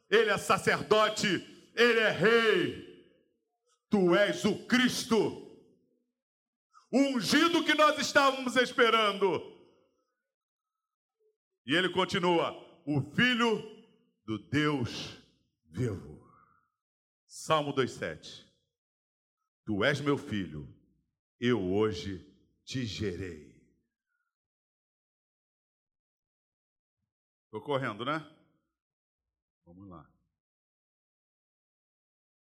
ele 0.10 0.30
é 0.30 0.38
sacerdote, 0.38 1.71
ele 1.74 2.00
é 2.00 2.12
rei. 2.12 2.86
Tu 3.89 4.15
és 4.15 4.43
o 4.43 4.65
Cristo, 4.65 5.17
o 6.91 7.00
ungido 7.00 7.63
que 7.63 7.74
nós 7.74 7.98
estávamos 7.98 8.56
esperando. 8.58 9.41
E 11.65 11.74
ele 11.76 11.89
continua: 11.89 12.52
o 12.86 13.02
Filho 13.15 13.75
do 14.26 14.40
Deus 14.40 15.18
vivo. 15.66 16.16
Salmo 17.28 17.74
2,7. 17.74 18.46
Tu 19.66 19.84
és 19.84 20.02
meu 20.02 20.18
filho, 20.18 20.68
eu 21.40 21.62
hoje 21.74 22.26
te 22.64 22.86
gerei. 22.86 23.56
Estou 27.46 27.62
correndo, 27.62 28.04
né? 28.04 28.20
Vamos 29.66 29.88
lá. 29.88 30.12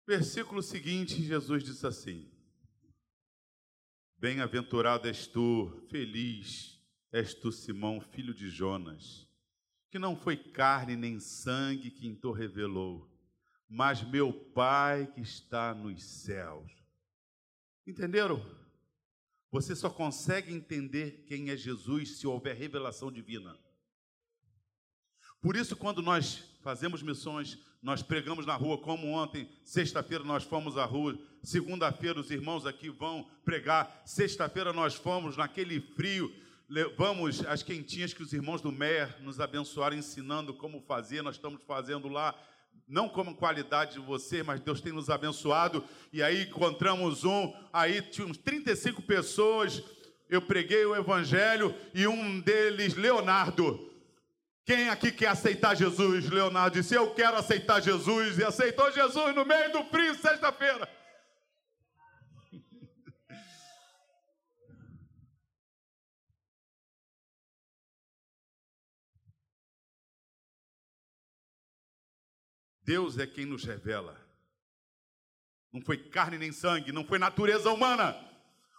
Versículo 0.05 0.61
seguinte, 0.61 1.21
Jesus 1.21 1.63
disse 1.63 1.87
assim: 1.87 2.29
Bem-aventurado 4.17 5.07
és 5.07 5.25
tu, 5.27 5.69
feliz 5.89 6.79
és 7.11 7.33
tu, 7.33 7.51
Simão, 7.51 7.99
filho 7.99 8.33
de 8.33 8.49
Jonas, 8.49 9.27
que 9.91 9.99
não 9.99 10.15
foi 10.15 10.37
carne 10.37 10.95
nem 10.95 11.19
sangue 11.19 11.91
quem 11.91 12.15
te 12.15 12.31
revelou, 12.31 13.11
mas 13.67 14.01
meu 14.01 14.31
Pai 14.31 15.05
que 15.13 15.19
está 15.19 15.73
nos 15.75 16.01
céus. 16.01 16.71
Entenderam? 17.85 18.43
Você 19.51 19.75
só 19.75 19.89
consegue 19.89 20.53
entender 20.53 21.25
quem 21.27 21.49
é 21.49 21.57
Jesus 21.57 22.17
se 22.17 22.25
houver 22.25 22.55
revelação 22.55 23.11
divina. 23.11 23.57
Por 25.41 25.57
isso, 25.57 25.75
quando 25.75 26.01
nós 26.01 26.41
fazemos 26.61 27.03
missões, 27.03 27.59
nós 27.81 28.01
pregamos 28.01 28.45
na 28.45 28.55
rua, 28.55 28.77
como 28.77 29.07
ontem, 29.07 29.49
sexta-feira 29.63 30.23
nós 30.23 30.43
fomos 30.43 30.77
à 30.77 30.85
rua, 30.85 31.19
segunda-feira 31.43 32.19
os 32.19 32.31
irmãos 32.31 32.65
aqui 32.65 32.89
vão 32.89 33.29
pregar, 33.43 34.03
sexta-feira 34.05 34.71
nós 34.71 34.93
fomos 34.93 35.35
naquele 35.35 35.81
frio, 35.81 36.33
levamos 36.71 37.45
as 37.47 37.61
quentinhas 37.61 38.13
que 38.13 38.23
os 38.23 38.31
irmãos 38.31 38.61
do 38.61 38.71
MER 38.71 39.17
nos 39.19 39.41
abençoaram 39.41 39.97
ensinando 39.97 40.53
como 40.53 40.79
fazer, 40.79 41.21
nós 41.21 41.35
estamos 41.35 41.61
fazendo 41.67 42.07
lá 42.07 42.33
não 42.87 43.09
como 43.09 43.35
qualidade 43.35 43.93
de 43.93 43.99
você, 43.99 44.41
mas 44.41 44.61
Deus 44.61 44.79
tem 44.79 44.93
nos 44.93 45.09
abençoado. 45.09 45.83
E 46.13 46.23
aí 46.23 46.43
encontramos 46.43 47.25
um, 47.25 47.53
aí 47.73 48.01
tinha 48.01 48.25
uns 48.25 48.37
35 48.37 49.01
pessoas, 49.01 49.83
eu 50.29 50.41
preguei 50.41 50.85
o 50.85 50.95
evangelho 50.95 51.75
e 51.93 52.07
um 52.07 52.39
deles, 52.39 52.95
Leonardo. 52.95 53.89
Quem 54.65 54.87
aqui 54.87 55.11
quer 55.11 55.27
aceitar 55.27 55.75
Jesus? 55.75 56.29
Leonardo 56.29 56.79
disse: 56.79 56.95
Eu 56.95 57.13
quero 57.13 57.35
aceitar 57.35 57.81
Jesus. 57.81 58.37
E 58.37 58.43
aceitou 58.45 58.89
Jesus 58.93 59.35
no 59.35 59.43
meio 59.43 59.73
do 59.73 59.83
frio, 59.85 60.15
sexta-feira. 60.15 60.87
Deus 72.83 73.17
é 73.17 73.27
quem 73.27 73.45
nos 73.45 73.63
revela. 73.63 74.19
Não 75.71 75.81
foi 75.81 75.97
carne 75.97 76.37
nem 76.37 76.51
sangue, 76.51 76.91
não 76.91 77.05
foi 77.05 77.17
natureza 77.17 77.71
humana. 77.71 78.15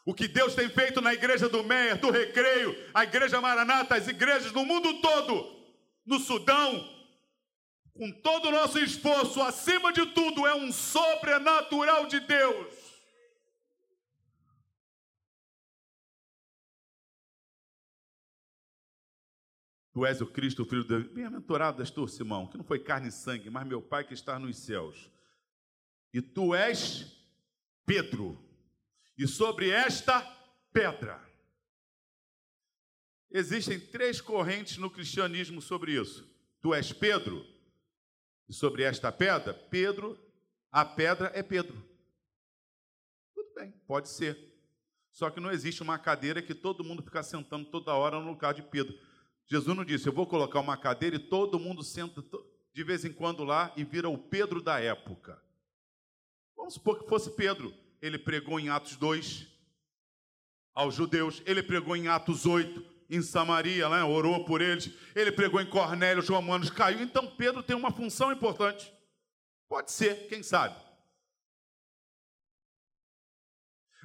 O 0.05 0.13
que 0.13 0.27
Deus 0.27 0.55
tem 0.55 0.69
feito 0.69 1.01
na 1.01 1.15
igreja 1.15 1.49
do 1.49 1.63
Meia, 1.63 1.95
do 1.95 2.11
Recreio, 2.11 2.77
a 2.93 3.05
igreja 3.05 3.41
Maranata, 3.41 3.95
as 3.95 4.09
igrejas 4.09 4.53
no 4.53 4.65
mundo 4.65 5.01
todo, 5.01 5.65
no 6.05 6.19
Sudão, 6.19 6.89
com 7.95 8.11
todo 8.11 8.49
o 8.49 8.51
nosso 8.51 8.79
esforço, 8.79 9.41
acima 9.41 9.93
de 9.93 10.05
tudo, 10.07 10.47
é 10.47 10.55
um 10.55 10.73
sobrenatural 10.73 12.07
de 12.07 12.21
Deus. 12.21 12.82
Tu 19.93 20.07
és 20.07 20.21
o 20.21 20.27
Cristo, 20.27 20.63
o 20.63 20.67
Filho 20.67 20.83
de 20.83 20.89
Deus. 20.89 21.07
Bem-aventurado 21.09 21.83
és 21.83 21.91
tu, 21.91 22.09
Simão, 22.09 22.47
que 22.47 22.57
não 22.57 22.65
foi 22.65 22.79
carne 22.79 23.09
e 23.09 23.13
sangue, 23.13 23.51
mas 23.51 23.67
meu 23.67 23.83
Pai 23.83 24.05
que 24.05 24.15
está 24.15 24.39
nos 24.39 24.57
céus. 24.57 25.11
E 26.13 26.23
tu 26.23 26.55
és 26.55 27.15
Pedro, 27.85 28.39
e 29.19 29.27
sobre 29.27 29.69
esta 29.69 30.21
pedra. 30.73 31.21
Existem 33.31 33.79
três 33.79 34.21
correntes 34.21 34.77
no 34.77 34.91
cristianismo 34.91 35.61
sobre 35.61 35.93
isso. 35.93 36.27
Tu 36.61 36.75
és 36.75 36.93
Pedro, 36.93 37.45
e 38.49 38.53
sobre 38.53 38.83
esta 38.83 39.11
pedra, 39.11 39.55
Pedro, 39.55 40.19
a 40.71 40.85
pedra 40.85 41.31
é 41.35 41.43
Pedro. 41.43 41.83
Tudo 43.35 43.55
bem, 43.55 43.73
pode 43.87 44.09
ser. 44.09 44.39
Só 45.11 45.29
que 45.29 45.41
não 45.41 45.51
existe 45.51 45.83
uma 45.83 45.99
cadeira 45.99 46.41
que 46.41 46.55
todo 46.55 46.85
mundo 46.85 47.03
fica 47.03 47.23
sentando 47.23 47.67
toda 47.67 47.95
hora 47.95 48.19
no 48.19 48.29
lugar 48.29 48.55
de 48.55 48.63
Pedro. 48.63 48.99
Jesus 49.47 49.77
não 49.77 49.85
disse, 49.85 50.09
eu 50.09 50.13
vou 50.13 50.27
colocar 50.27 50.61
uma 50.61 50.77
cadeira 50.77 51.17
e 51.17 51.19
todo 51.19 51.59
mundo 51.59 51.83
senta 51.83 52.23
de 52.73 52.85
vez 52.85 53.05
em 53.05 53.13
quando 53.13 53.45
lá 53.45 53.73
e 53.77 53.85
vira 53.85 54.09
o 54.09 54.17
Pedro 54.17 54.63
da 54.63 54.81
época. 54.81 55.43
Vamos 56.57 56.75
supor 56.75 56.99
que 56.99 57.09
fosse 57.09 57.31
Pedro. 57.31 57.75
Ele 58.01 58.19
pregou 58.19 58.59
em 58.59 58.69
Atos 58.69 58.97
2 58.97 59.47
aos 60.75 60.95
judeus, 60.95 61.43
ele 61.45 61.63
pregou 61.63 61.95
em 61.95 62.09
Atos 62.09 62.47
8 62.47 62.93
em 63.11 63.21
Samaria, 63.21 63.89
né? 63.91 64.03
orou 64.03 64.43
por 64.47 64.63
eles, 64.63 64.91
ele 65.15 65.31
pregou 65.31 65.61
em 65.61 65.69
Cornélio, 65.69 66.23
os 66.23 66.29
romanos 66.29 66.71
caiu. 66.71 67.03
Então 67.03 67.27
Pedro 67.37 67.63
tem 67.63 67.77
uma 67.77 67.93
função 67.93 68.33
importante. 68.33 68.93
Pode 69.69 69.93
ser, 69.93 70.29
quem 70.29 70.43
sabe. 70.43 70.81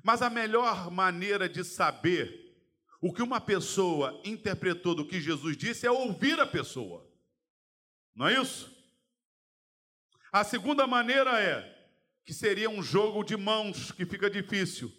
Mas 0.04 0.22
a 0.22 0.30
melhor 0.30 0.92
maneira 0.92 1.48
de 1.48 1.64
saber 1.64 2.47
o 3.00 3.14
que 3.14 3.22
uma 3.22 3.40
pessoa 3.40 4.20
interpretou 4.26 4.96
do 4.96 5.06
que 5.06 5.22
Jesus 5.22 5.56
disse 5.56 5.86
é 5.86 5.92
ouvir 5.92 6.40
a 6.40 6.48
pessoa. 6.48 7.08
Não 8.16 8.28
é 8.28 8.42
isso? 8.42 8.76
A 10.32 10.44
segunda 10.44 10.88
maneira 10.88 11.40
é 11.40 11.76
que 12.26 12.34
seria 12.34 12.70
um 12.70 12.82
jogo 12.82 13.24
de 13.24 13.38
mãos 13.38 13.92
que 13.92 14.06
fica 14.06 14.30
difícil. 14.30 14.92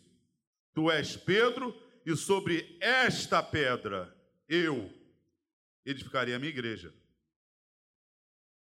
Tu 0.72 0.90
és 0.90 1.16
Pedro, 1.16 1.76
e 2.06 2.16
sobre 2.16 2.78
esta 2.80 3.42
pedra 3.42 4.16
eu 4.48 4.90
edificaria 5.84 6.36
a 6.36 6.38
minha 6.38 6.50
igreja. 6.50 6.94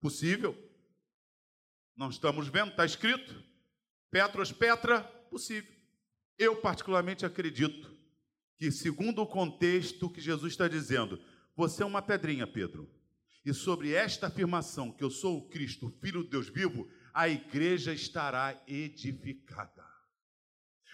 Possível? 0.01 0.57
Não 1.95 2.09
estamos 2.09 2.47
vendo, 2.47 2.71
está 2.71 2.85
escrito. 2.85 3.43
Petros, 4.09 4.51
Petra, 4.51 5.01
possível. 5.29 5.71
Eu, 6.37 6.55
particularmente, 6.55 7.25
acredito 7.25 7.94
que, 8.57 8.71
segundo 8.71 9.21
o 9.21 9.27
contexto 9.27 10.09
que 10.09 10.21
Jesus 10.21 10.53
está 10.53 10.67
dizendo, 10.67 11.19
você 11.55 11.83
é 11.83 11.85
uma 11.85 12.01
pedrinha, 12.01 12.47
Pedro. 12.47 12.89
E 13.45 13.53
sobre 13.53 13.93
esta 13.93 14.27
afirmação, 14.27 14.91
que 14.91 15.03
eu 15.03 15.11
sou 15.11 15.37
o 15.37 15.49
Cristo, 15.49 15.93
Filho 16.01 16.23
de 16.23 16.29
Deus 16.29 16.49
vivo, 16.49 16.89
a 17.13 17.29
igreja 17.29 17.93
estará 17.93 18.59
edificada. 18.67 19.85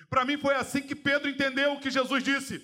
Para 0.09 0.25
mim 0.25 0.37
foi 0.37 0.55
assim 0.55 0.81
que 0.81 0.95
Pedro 0.95 1.29
entendeu 1.29 1.73
o 1.73 1.79
que 1.79 1.89
Jesus 1.89 2.23
disse. 2.23 2.59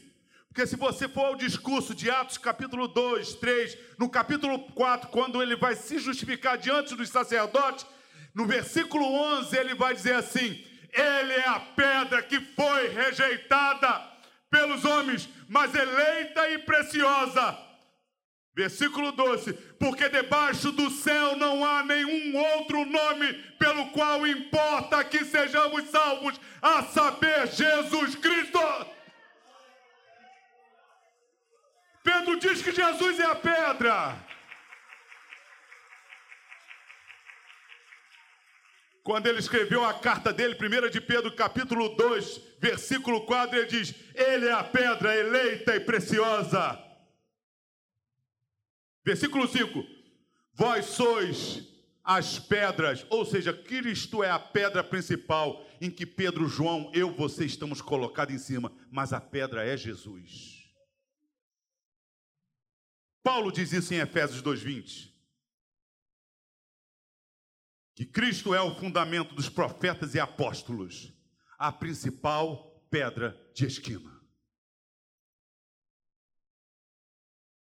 Porque 0.50 0.68
se 0.68 0.76
você 0.76 1.08
for 1.08 1.26
ao 1.26 1.36
discurso 1.36 1.96
de 1.96 2.10
Atos 2.10 2.38
capítulo 2.38 2.88
2, 2.88 3.36
3, 3.36 3.78
no 3.98 4.10
capítulo 4.10 4.60
4, 4.74 5.10
quando 5.10 5.42
ele 5.42 5.56
vai 5.56 5.76
se 5.76 6.00
justificar 6.00 6.58
diante 6.58 6.96
dos 6.96 7.10
sacerdotes, 7.10 7.86
no 8.34 8.46
versículo 8.46 9.06
11 9.06 9.56
ele 9.56 9.76
vai 9.76 9.94
dizer 9.96 10.16
assim: 10.16 10.64
Ele 10.92 11.34
é 11.34 11.48
a 11.48 11.60
pedra 11.60 12.22
que 12.24 12.40
foi 12.42 12.90
rejeitada 12.90 14.17
pelos 14.50 14.86
homens, 14.86 15.30
mas 15.48 15.74
eleita 15.74 16.50
e 16.52 16.60
preciosa. 16.60 17.58
Versículo 18.56 19.12
12: 19.12 19.54
Porque 19.80 20.10
debaixo 20.10 20.72
do 20.72 20.90
céu 20.90 21.36
não 21.36 21.64
há 21.64 21.84
nenhum 21.84 22.36
outro 22.36 22.86
nome 22.86 23.34
pelo 23.60 23.92
qual 23.92 24.26
importa 24.26 25.04
que 25.04 25.24
sejamos 25.26 25.84
salvos, 25.90 26.40
a 26.62 26.84
saber, 26.84 27.48
Jesus 27.48 28.16
Cristo. 28.16 28.60
Pedro 32.04 32.40
diz 32.40 32.62
que 32.62 32.72
Jesus 32.72 33.20
é 33.20 33.26
a 33.26 33.36
pedra. 33.36 34.27
Quando 39.08 39.26
ele 39.28 39.40
escreveu 39.40 39.86
a 39.86 39.94
carta 39.94 40.34
dele, 40.34 40.54
1 40.54 40.90
de 40.90 41.00
Pedro, 41.00 41.34
capítulo 41.34 41.96
2, 41.96 42.42
versículo 42.60 43.26
4, 43.26 43.58
ele 43.58 43.66
diz: 43.68 43.96
Ele 44.14 44.48
é 44.48 44.52
a 44.52 44.66
pedra 44.66 45.16
eleita 45.16 45.74
e 45.78 45.80
preciosa. 45.80 46.78
Versículo 49.06 49.48
5: 49.48 49.82
Vós 50.54 50.88
sois 50.88 51.64
as 52.04 52.38
pedras, 52.38 53.06
ou 53.10 53.24
seja, 53.24 53.54
Cristo 53.54 54.26
é 54.26 54.30
a 54.30 54.38
pedra 54.38 54.84
principal 54.84 55.66
em 55.80 55.90
que 55.90 56.06
Pedro, 56.06 56.46
João, 56.50 56.92
eu, 56.94 57.10
você 57.10 57.46
estamos 57.46 57.82
colocados 57.82 58.36
em 58.36 58.38
cima, 58.38 58.74
mas 58.92 59.14
a 59.14 59.22
pedra 59.22 59.66
é 59.66 59.78
Jesus. 59.78 60.70
Paulo 63.24 63.54
diz 63.54 63.72
isso 63.72 63.94
em 63.94 64.00
Efésios 64.00 64.42
2:20 64.42 65.17
que 67.98 68.06
Cristo 68.06 68.54
é 68.54 68.62
o 68.62 68.76
fundamento 68.76 69.34
dos 69.34 69.50
profetas 69.50 70.14
e 70.14 70.20
apóstolos, 70.20 71.12
a 71.58 71.72
principal 71.72 72.80
pedra 72.92 73.36
de 73.56 73.66
esquina. 73.66 74.22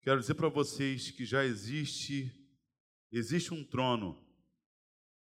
Quero 0.01 0.19
dizer 0.19 0.33
para 0.33 0.49
vocês 0.49 1.09
que 1.09 1.23
já 1.23 1.45
existe 1.45 2.35
existe 3.09 3.53
um 3.53 3.63
trono 3.63 4.21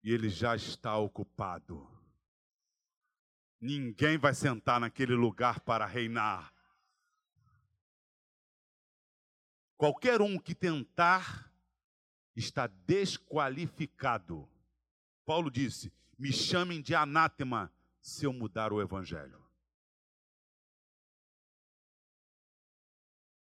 e 0.02 0.12
ele 0.12 0.28
já 0.28 0.54
está 0.54 0.98
ocupado. 0.98 1.88
Ninguém 3.58 4.18
vai 4.18 4.34
sentar 4.34 4.78
naquele 4.78 5.14
lugar 5.14 5.60
para 5.60 5.86
reinar. 5.86 6.52
Qualquer 9.78 10.20
um 10.20 10.38
que 10.38 10.54
tentar 10.54 11.50
está 12.36 12.66
desqualificado. 12.66 14.46
Paulo 15.24 15.50
disse: 15.50 15.92
Me 16.18 16.32
chamem 16.32 16.80
de 16.80 16.94
anátema 16.94 17.72
se 18.00 18.24
eu 18.24 18.32
mudar 18.32 18.72
o 18.72 18.80
evangelho. 18.80 19.42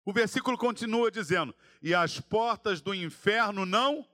O 0.05 0.13
versículo 0.13 0.59
continua 0.59 1.11
dizendo: 1.11 1.55
E 1.81 1.95
as 1.95 2.21
portas 2.21 2.81
do 2.81 2.95
inferno 2.95 3.65
não. 3.65 4.09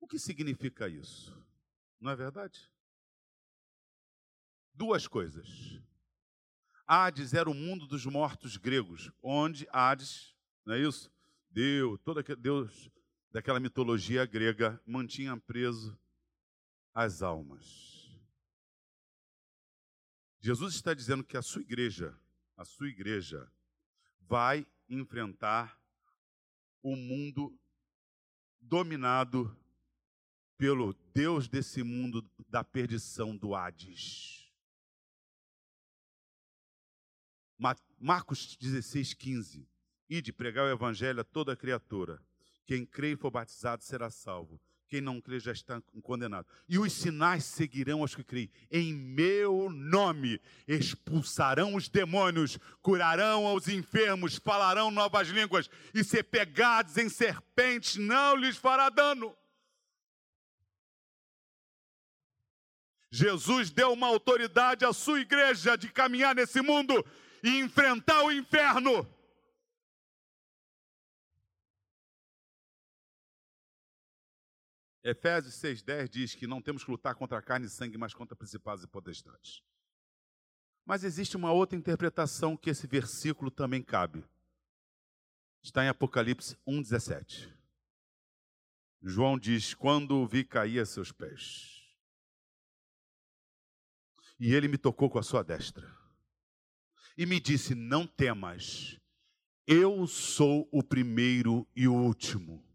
O 0.00 0.06
que 0.06 0.18
significa 0.18 0.88
isso? 0.88 1.36
Não 2.00 2.10
é 2.10 2.16
verdade? 2.16 2.70
Duas 4.72 5.06
coisas. 5.06 5.82
Hades 6.86 7.34
era 7.34 7.50
o 7.50 7.54
mundo 7.54 7.86
dos 7.86 8.06
mortos 8.06 8.56
gregos, 8.56 9.10
onde 9.22 9.68
Hades, 9.70 10.34
não 10.64 10.74
é 10.74 10.78
isso? 10.78 11.12
Deus, 11.50 12.00
todo 12.00 12.20
aquele, 12.20 12.40
Deus 12.40 12.88
daquela 13.30 13.60
mitologia 13.60 14.24
grega 14.24 14.80
mantinha 14.86 15.36
preso 15.36 15.98
as 16.94 17.22
almas. 17.22 18.08
Jesus 20.40 20.74
está 20.74 20.94
dizendo 20.94 21.24
que 21.24 21.36
a 21.36 21.42
sua 21.42 21.60
igreja, 21.62 22.18
a 22.56 22.64
sua 22.64 22.88
igreja, 22.88 23.50
vai 24.20 24.66
enfrentar 24.88 25.78
o 26.82 26.96
mundo 26.96 27.58
dominado 28.60 29.56
pelo 30.56 30.92
Deus 31.14 31.48
desse 31.48 31.82
mundo 31.82 32.28
da 32.48 32.64
perdição 32.64 33.36
do 33.36 33.54
Hades. 33.54 34.52
Marcos 37.98 38.56
16, 38.56 39.14
15. 39.14 39.68
Ide 40.08 40.32
pregar 40.32 40.64
o 40.64 40.70
evangelho 40.70 41.20
a 41.20 41.24
toda 41.24 41.56
criatura. 41.56 42.22
Quem 42.68 42.84
crê 42.84 43.12
e 43.12 43.16
for 43.16 43.30
batizado 43.30 43.82
será 43.82 44.10
salvo. 44.10 44.60
Quem 44.90 45.00
não 45.00 45.22
crê 45.22 45.40
já 45.40 45.52
está 45.52 45.80
condenado. 46.02 46.46
E 46.68 46.78
os 46.78 46.92
sinais 46.92 47.44
seguirão 47.44 48.02
aos 48.02 48.14
que 48.14 48.22
creem. 48.22 48.50
Em 48.70 48.92
meu 48.92 49.70
nome 49.70 50.38
expulsarão 50.66 51.74
os 51.74 51.88
demônios, 51.88 52.58
curarão 52.82 53.46
aos 53.46 53.68
enfermos, 53.68 54.36
falarão 54.36 54.90
novas 54.90 55.28
línguas, 55.28 55.70
e 55.94 56.04
se 56.04 56.22
pegados 56.22 56.98
em 56.98 57.08
serpentes, 57.08 57.96
não 57.96 58.36
lhes 58.36 58.58
fará 58.58 58.90
dano. 58.90 59.34
Jesus 63.10 63.70
deu 63.70 63.94
uma 63.94 64.08
autoridade 64.08 64.84
à 64.84 64.92
sua 64.92 65.20
igreja 65.20 65.74
de 65.78 65.90
caminhar 65.90 66.34
nesse 66.34 66.60
mundo 66.60 67.02
e 67.42 67.60
enfrentar 67.60 68.24
o 68.24 68.30
inferno. 68.30 69.08
Efésios 75.08 75.54
6,10 75.54 76.08
diz 76.08 76.34
que 76.34 76.46
não 76.46 76.60
temos 76.60 76.84
que 76.84 76.90
lutar 76.90 77.14
contra 77.14 77.40
carne 77.40 77.64
e 77.64 77.70
sangue, 77.70 77.96
mas 77.96 78.12
contra 78.12 78.36
principados 78.36 78.84
e 78.84 78.86
potestades. 78.86 79.62
Mas 80.84 81.02
existe 81.02 81.34
uma 81.34 81.50
outra 81.50 81.78
interpretação 81.78 82.54
que 82.54 82.68
esse 82.68 82.86
versículo 82.86 83.50
também 83.50 83.82
cabe. 83.82 84.22
Está 85.62 85.82
em 85.82 85.88
Apocalipse 85.88 86.56
1,17. 86.66 87.50
João 89.02 89.38
diz: 89.38 89.72
Quando 89.72 90.26
vi 90.26 90.44
cair 90.44 90.80
a 90.80 90.84
seus 90.84 91.10
pés. 91.10 91.82
E 94.38 94.52
ele 94.52 94.68
me 94.68 94.76
tocou 94.76 95.08
com 95.08 95.18
a 95.18 95.22
sua 95.22 95.42
destra. 95.42 95.90
E 97.16 97.24
me 97.24 97.40
disse: 97.40 97.74
Não 97.74 98.06
temas, 98.06 99.00
eu 99.66 100.06
sou 100.06 100.68
o 100.70 100.82
primeiro 100.82 101.66
e 101.74 101.88
o 101.88 101.94
último. 101.94 102.67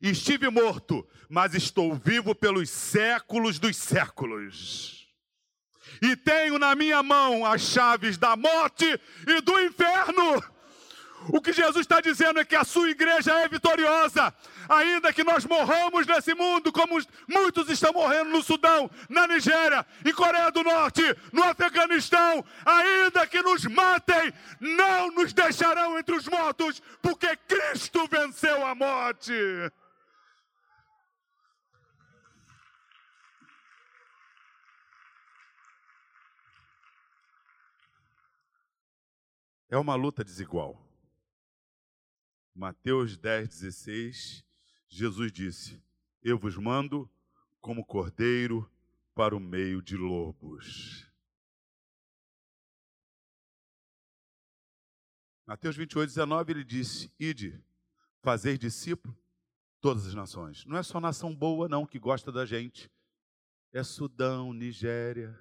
Estive 0.00 0.48
morto, 0.48 1.06
mas 1.28 1.54
estou 1.54 1.94
vivo 1.94 2.34
pelos 2.34 2.70
séculos 2.70 3.58
dos 3.58 3.76
séculos. 3.76 5.06
E 6.00 6.16
tenho 6.16 6.58
na 6.58 6.74
minha 6.74 7.02
mão 7.02 7.44
as 7.44 7.60
chaves 7.60 8.16
da 8.16 8.34
morte 8.34 8.86
e 9.26 9.40
do 9.42 9.60
inferno. 9.60 10.42
O 11.28 11.40
que 11.40 11.52
Jesus 11.52 11.82
está 11.82 12.00
dizendo 12.00 12.40
é 12.40 12.44
que 12.44 12.56
a 12.56 12.64
sua 12.64 12.88
igreja 12.88 13.32
é 13.32 13.46
vitoriosa, 13.46 14.32
ainda 14.66 15.12
que 15.12 15.22
nós 15.22 15.44
morramos 15.44 16.06
nesse 16.06 16.34
mundo, 16.34 16.72
como 16.72 16.98
muitos 17.28 17.68
estão 17.68 17.92
morrendo 17.92 18.30
no 18.30 18.42
Sudão, 18.42 18.90
na 19.08 19.26
Nigéria, 19.26 19.84
em 20.04 20.12
Coreia 20.14 20.50
do 20.50 20.62
Norte, 20.62 21.02
no 21.30 21.42
Afeganistão, 21.42 22.42
ainda 22.64 23.26
que 23.26 23.42
nos 23.42 23.66
matem, 23.66 24.32
não 24.58 25.10
nos 25.10 25.34
deixarão 25.34 25.98
entre 25.98 26.14
os 26.14 26.26
mortos, 26.26 26.82
porque 27.02 27.36
Cristo 27.36 28.08
venceu 28.10 28.64
a 28.64 28.74
morte. 28.74 29.32
É 39.70 39.78
uma 39.78 39.94
luta 39.94 40.24
desigual. 40.24 40.84
Mateus 42.52 43.16
10, 43.16 43.48
16, 43.48 44.44
Jesus 44.88 45.30
disse: 45.30 45.80
Eu 46.20 46.36
vos 46.36 46.56
mando 46.56 47.08
como 47.60 47.86
cordeiro 47.86 48.68
para 49.14 49.36
o 49.36 49.38
meio 49.38 49.80
de 49.80 49.96
lobos. 49.96 51.08
Mateus 55.46 55.76
28, 55.76 56.08
19, 56.08 56.52
ele 56.52 56.64
disse: 56.64 57.14
Ide, 57.16 57.62
fazer 58.22 58.58
discípulo 58.58 59.16
todas 59.80 60.04
as 60.04 60.14
nações. 60.14 60.64
Não 60.66 60.76
é 60.76 60.82
só 60.82 60.98
nação 60.98 61.32
boa, 61.32 61.68
não, 61.68 61.86
que 61.86 62.00
gosta 62.00 62.32
da 62.32 62.44
gente. 62.44 62.90
É 63.72 63.84
Sudão, 63.84 64.52
Nigéria, 64.52 65.38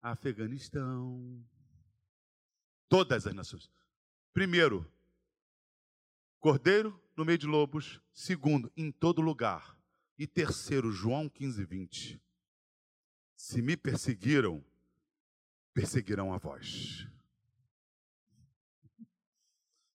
Afeganistão, 0.00 1.44
todas 2.90 3.26
as 3.26 3.34
nações. 3.34 3.70
Primeiro, 4.34 4.86
Cordeiro 6.40 6.98
no 7.14 7.24
meio 7.24 7.38
de 7.38 7.46
lobos. 7.46 8.00
Segundo, 8.12 8.72
em 8.76 8.90
todo 8.90 9.20
lugar. 9.20 9.78
E 10.18 10.26
terceiro, 10.26 10.90
João 10.90 11.28
15, 11.28 11.64
20. 11.64 12.20
Se 13.36 13.62
me 13.62 13.76
perseguiram, 13.76 14.64
perseguirão 15.72 16.32
a 16.32 16.38
vós. 16.38 17.06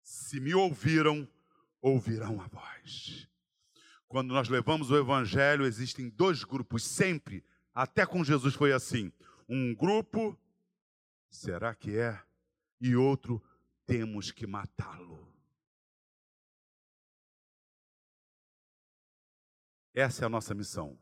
Se 0.01 0.39
me 0.39 0.53
ouviram, 0.53 1.27
ouvirão 1.81 2.39
a 2.41 2.47
vós. 2.47 3.27
Quando 4.07 4.33
nós 4.33 4.47
levamos 4.47 4.91
o 4.91 4.97
evangelho, 4.97 5.65
existem 5.65 6.09
dois 6.09 6.43
grupos 6.43 6.83
sempre, 6.83 7.43
até 7.73 8.05
com 8.05 8.23
Jesus 8.23 8.53
foi 8.53 8.71
assim. 8.71 9.11
Um 9.49 9.75
grupo, 9.75 10.39
será 11.29 11.75
que 11.75 11.97
é? 11.97 12.19
E 12.79 12.95
outro, 12.95 13.41
temos 13.85 14.31
que 14.31 14.45
matá-lo. 14.45 15.33
Essa 19.93 20.23
é 20.23 20.25
a 20.25 20.29
nossa 20.29 20.53
missão. 20.53 20.99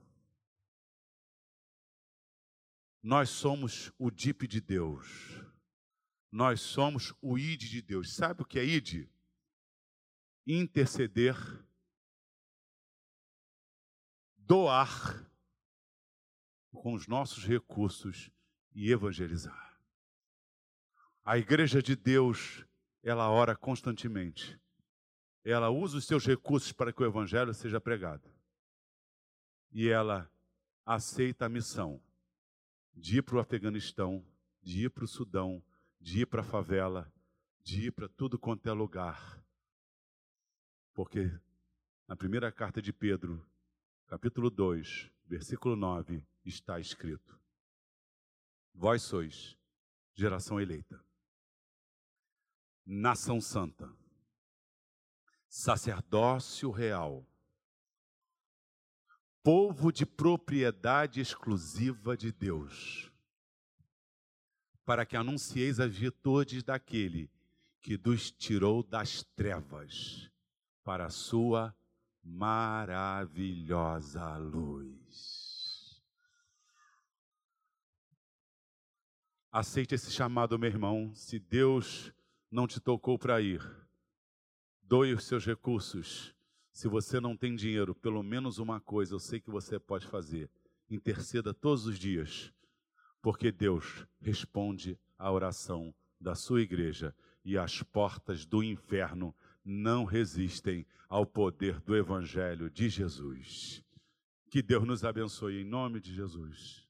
Nós 3.01 3.29
somos 3.29 3.91
o 3.97 4.11
DIP 4.11 4.47
de 4.47 4.61
Deus. 4.61 5.07
Nós 6.31 6.61
somos 6.61 7.13
o 7.21 7.37
ID 7.37 7.61
de 7.61 7.81
Deus. 7.81 8.13
Sabe 8.13 8.43
o 8.43 8.45
que 8.45 8.59
é 8.59 8.63
ID? 8.63 9.09
Interceder, 10.45 11.35
doar 14.37 15.29
com 16.71 16.93
os 16.93 17.07
nossos 17.07 17.45
recursos 17.45 18.29
e 18.73 18.91
evangelizar. 18.91 19.72
A 21.25 21.37
igreja 21.37 21.81
de 21.81 21.95
Deus, 21.95 22.65
ela 23.01 23.29
ora 23.29 23.55
constantemente. 23.55 24.59
Ela 25.43 25.69
usa 25.69 25.97
os 25.97 26.05
seus 26.05 26.25
recursos 26.25 26.71
para 26.71 26.91
que 26.91 27.01
o 27.01 27.05
evangelho 27.05 27.53
seja 27.53 27.79
pregado 27.79 28.33
e 29.73 29.89
ela 29.89 30.31
aceita 30.85 31.45
a 31.45 31.49
missão 31.49 31.99
de 32.93 33.17
ir 33.17 33.21
para 33.23 33.37
o 33.37 33.39
Afeganistão, 33.39 34.23
de 34.61 34.85
ir 34.85 34.89
para 34.91 35.03
o 35.03 35.07
Sudão, 35.07 35.63
de 35.99 36.21
ir 36.21 36.25
para 36.27 36.41
a 36.41 36.45
favela, 36.45 37.11
de 37.63 37.87
ir 37.87 37.91
para 37.91 38.07
tudo 38.07 38.37
quanto 38.37 38.69
é 38.69 38.71
lugar. 38.71 39.43
Porque 40.93 41.31
na 42.07 42.15
primeira 42.15 42.51
carta 42.51 42.79
de 42.79 42.93
Pedro, 42.93 43.43
capítulo 44.05 44.51
2, 44.51 45.09
versículo 45.25 45.75
9, 45.75 46.23
está 46.45 46.79
escrito: 46.79 47.39
Vós 48.75 49.01
sois 49.01 49.57
geração 50.13 50.61
eleita, 50.61 51.03
nação 52.85 53.39
santa, 53.39 53.89
sacerdócio 55.47 56.71
real 56.71 57.25
povo 59.43 59.91
de 59.91 60.05
propriedade 60.05 61.19
exclusiva 61.19 62.15
de 62.15 62.31
Deus, 62.31 63.11
para 64.85 65.05
que 65.05 65.17
anuncieis 65.17 65.81
as 65.81 65.93
virtudes 65.93 66.63
daquele 66.63 67.29
que 67.81 67.97
nos 67.97 68.31
tirou 68.31 68.81
das 68.81 69.21
trevas 69.35 70.31
para 70.81 71.07
a 71.07 71.09
sua 71.09 71.75
maravilhosa 72.23 73.57
luz. 74.37 76.01
Aceite 79.51 79.93
esse 79.93 80.09
chamado, 80.09 80.57
meu 80.57 80.69
irmão. 80.69 81.13
Se 81.13 81.37
Deus 81.37 82.13
não 82.53 82.67
te 82.67 82.79
tocou 82.79 83.17
para 83.17 83.41
ir, 83.41 83.67
doe 84.83 85.11
os 85.11 85.25
seus 85.25 85.43
recursos 85.43 86.35
se 86.71 86.87
você 86.87 87.19
não 87.19 87.35
tem 87.35 87.55
dinheiro, 87.55 87.95
pelo 87.95 88.21
menos 88.21 88.59
uma 88.59 88.79
coisa 88.79 89.15
eu 89.15 89.19
sei 89.19 89.39
que 89.39 89.49
você 89.49 89.79
pode 89.79 90.05
fazer: 90.05 90.51
interceda 90.87 91.51
todos 91.51 91.87
os 91.87 91.97
dias, 91.97 92.53
porque 93.23 93.51
Deus 93.51 94.05
responde 94.21 94.99
à 95.17 95.31
oração 95.31 95.95
da 96.21 96.35
sua 96.35 96.61
igreja 96.61 97.15
e 97.43 97.57
as 97.57 97.81
portas 97.81 98.45
do 98.45 98.63
inferno 98.63 99.35
não 99.65 100.05
resistem 100.05 100.85
ao 101.09 101.25
poder 101.25 101.81
do 101.81 101.95
Evangelho 101.95 102.69
de 102.69 102.87
Jesus. 102.87 103.83
Que 104.51 104.61
Deus 104.61 104.85
nos 104.85 105.03
abençoe 105.03 105.61
em 105.61 105.65
nome 105.65 105.99
de 105.99 106.13
Jesus. 106.13 106.82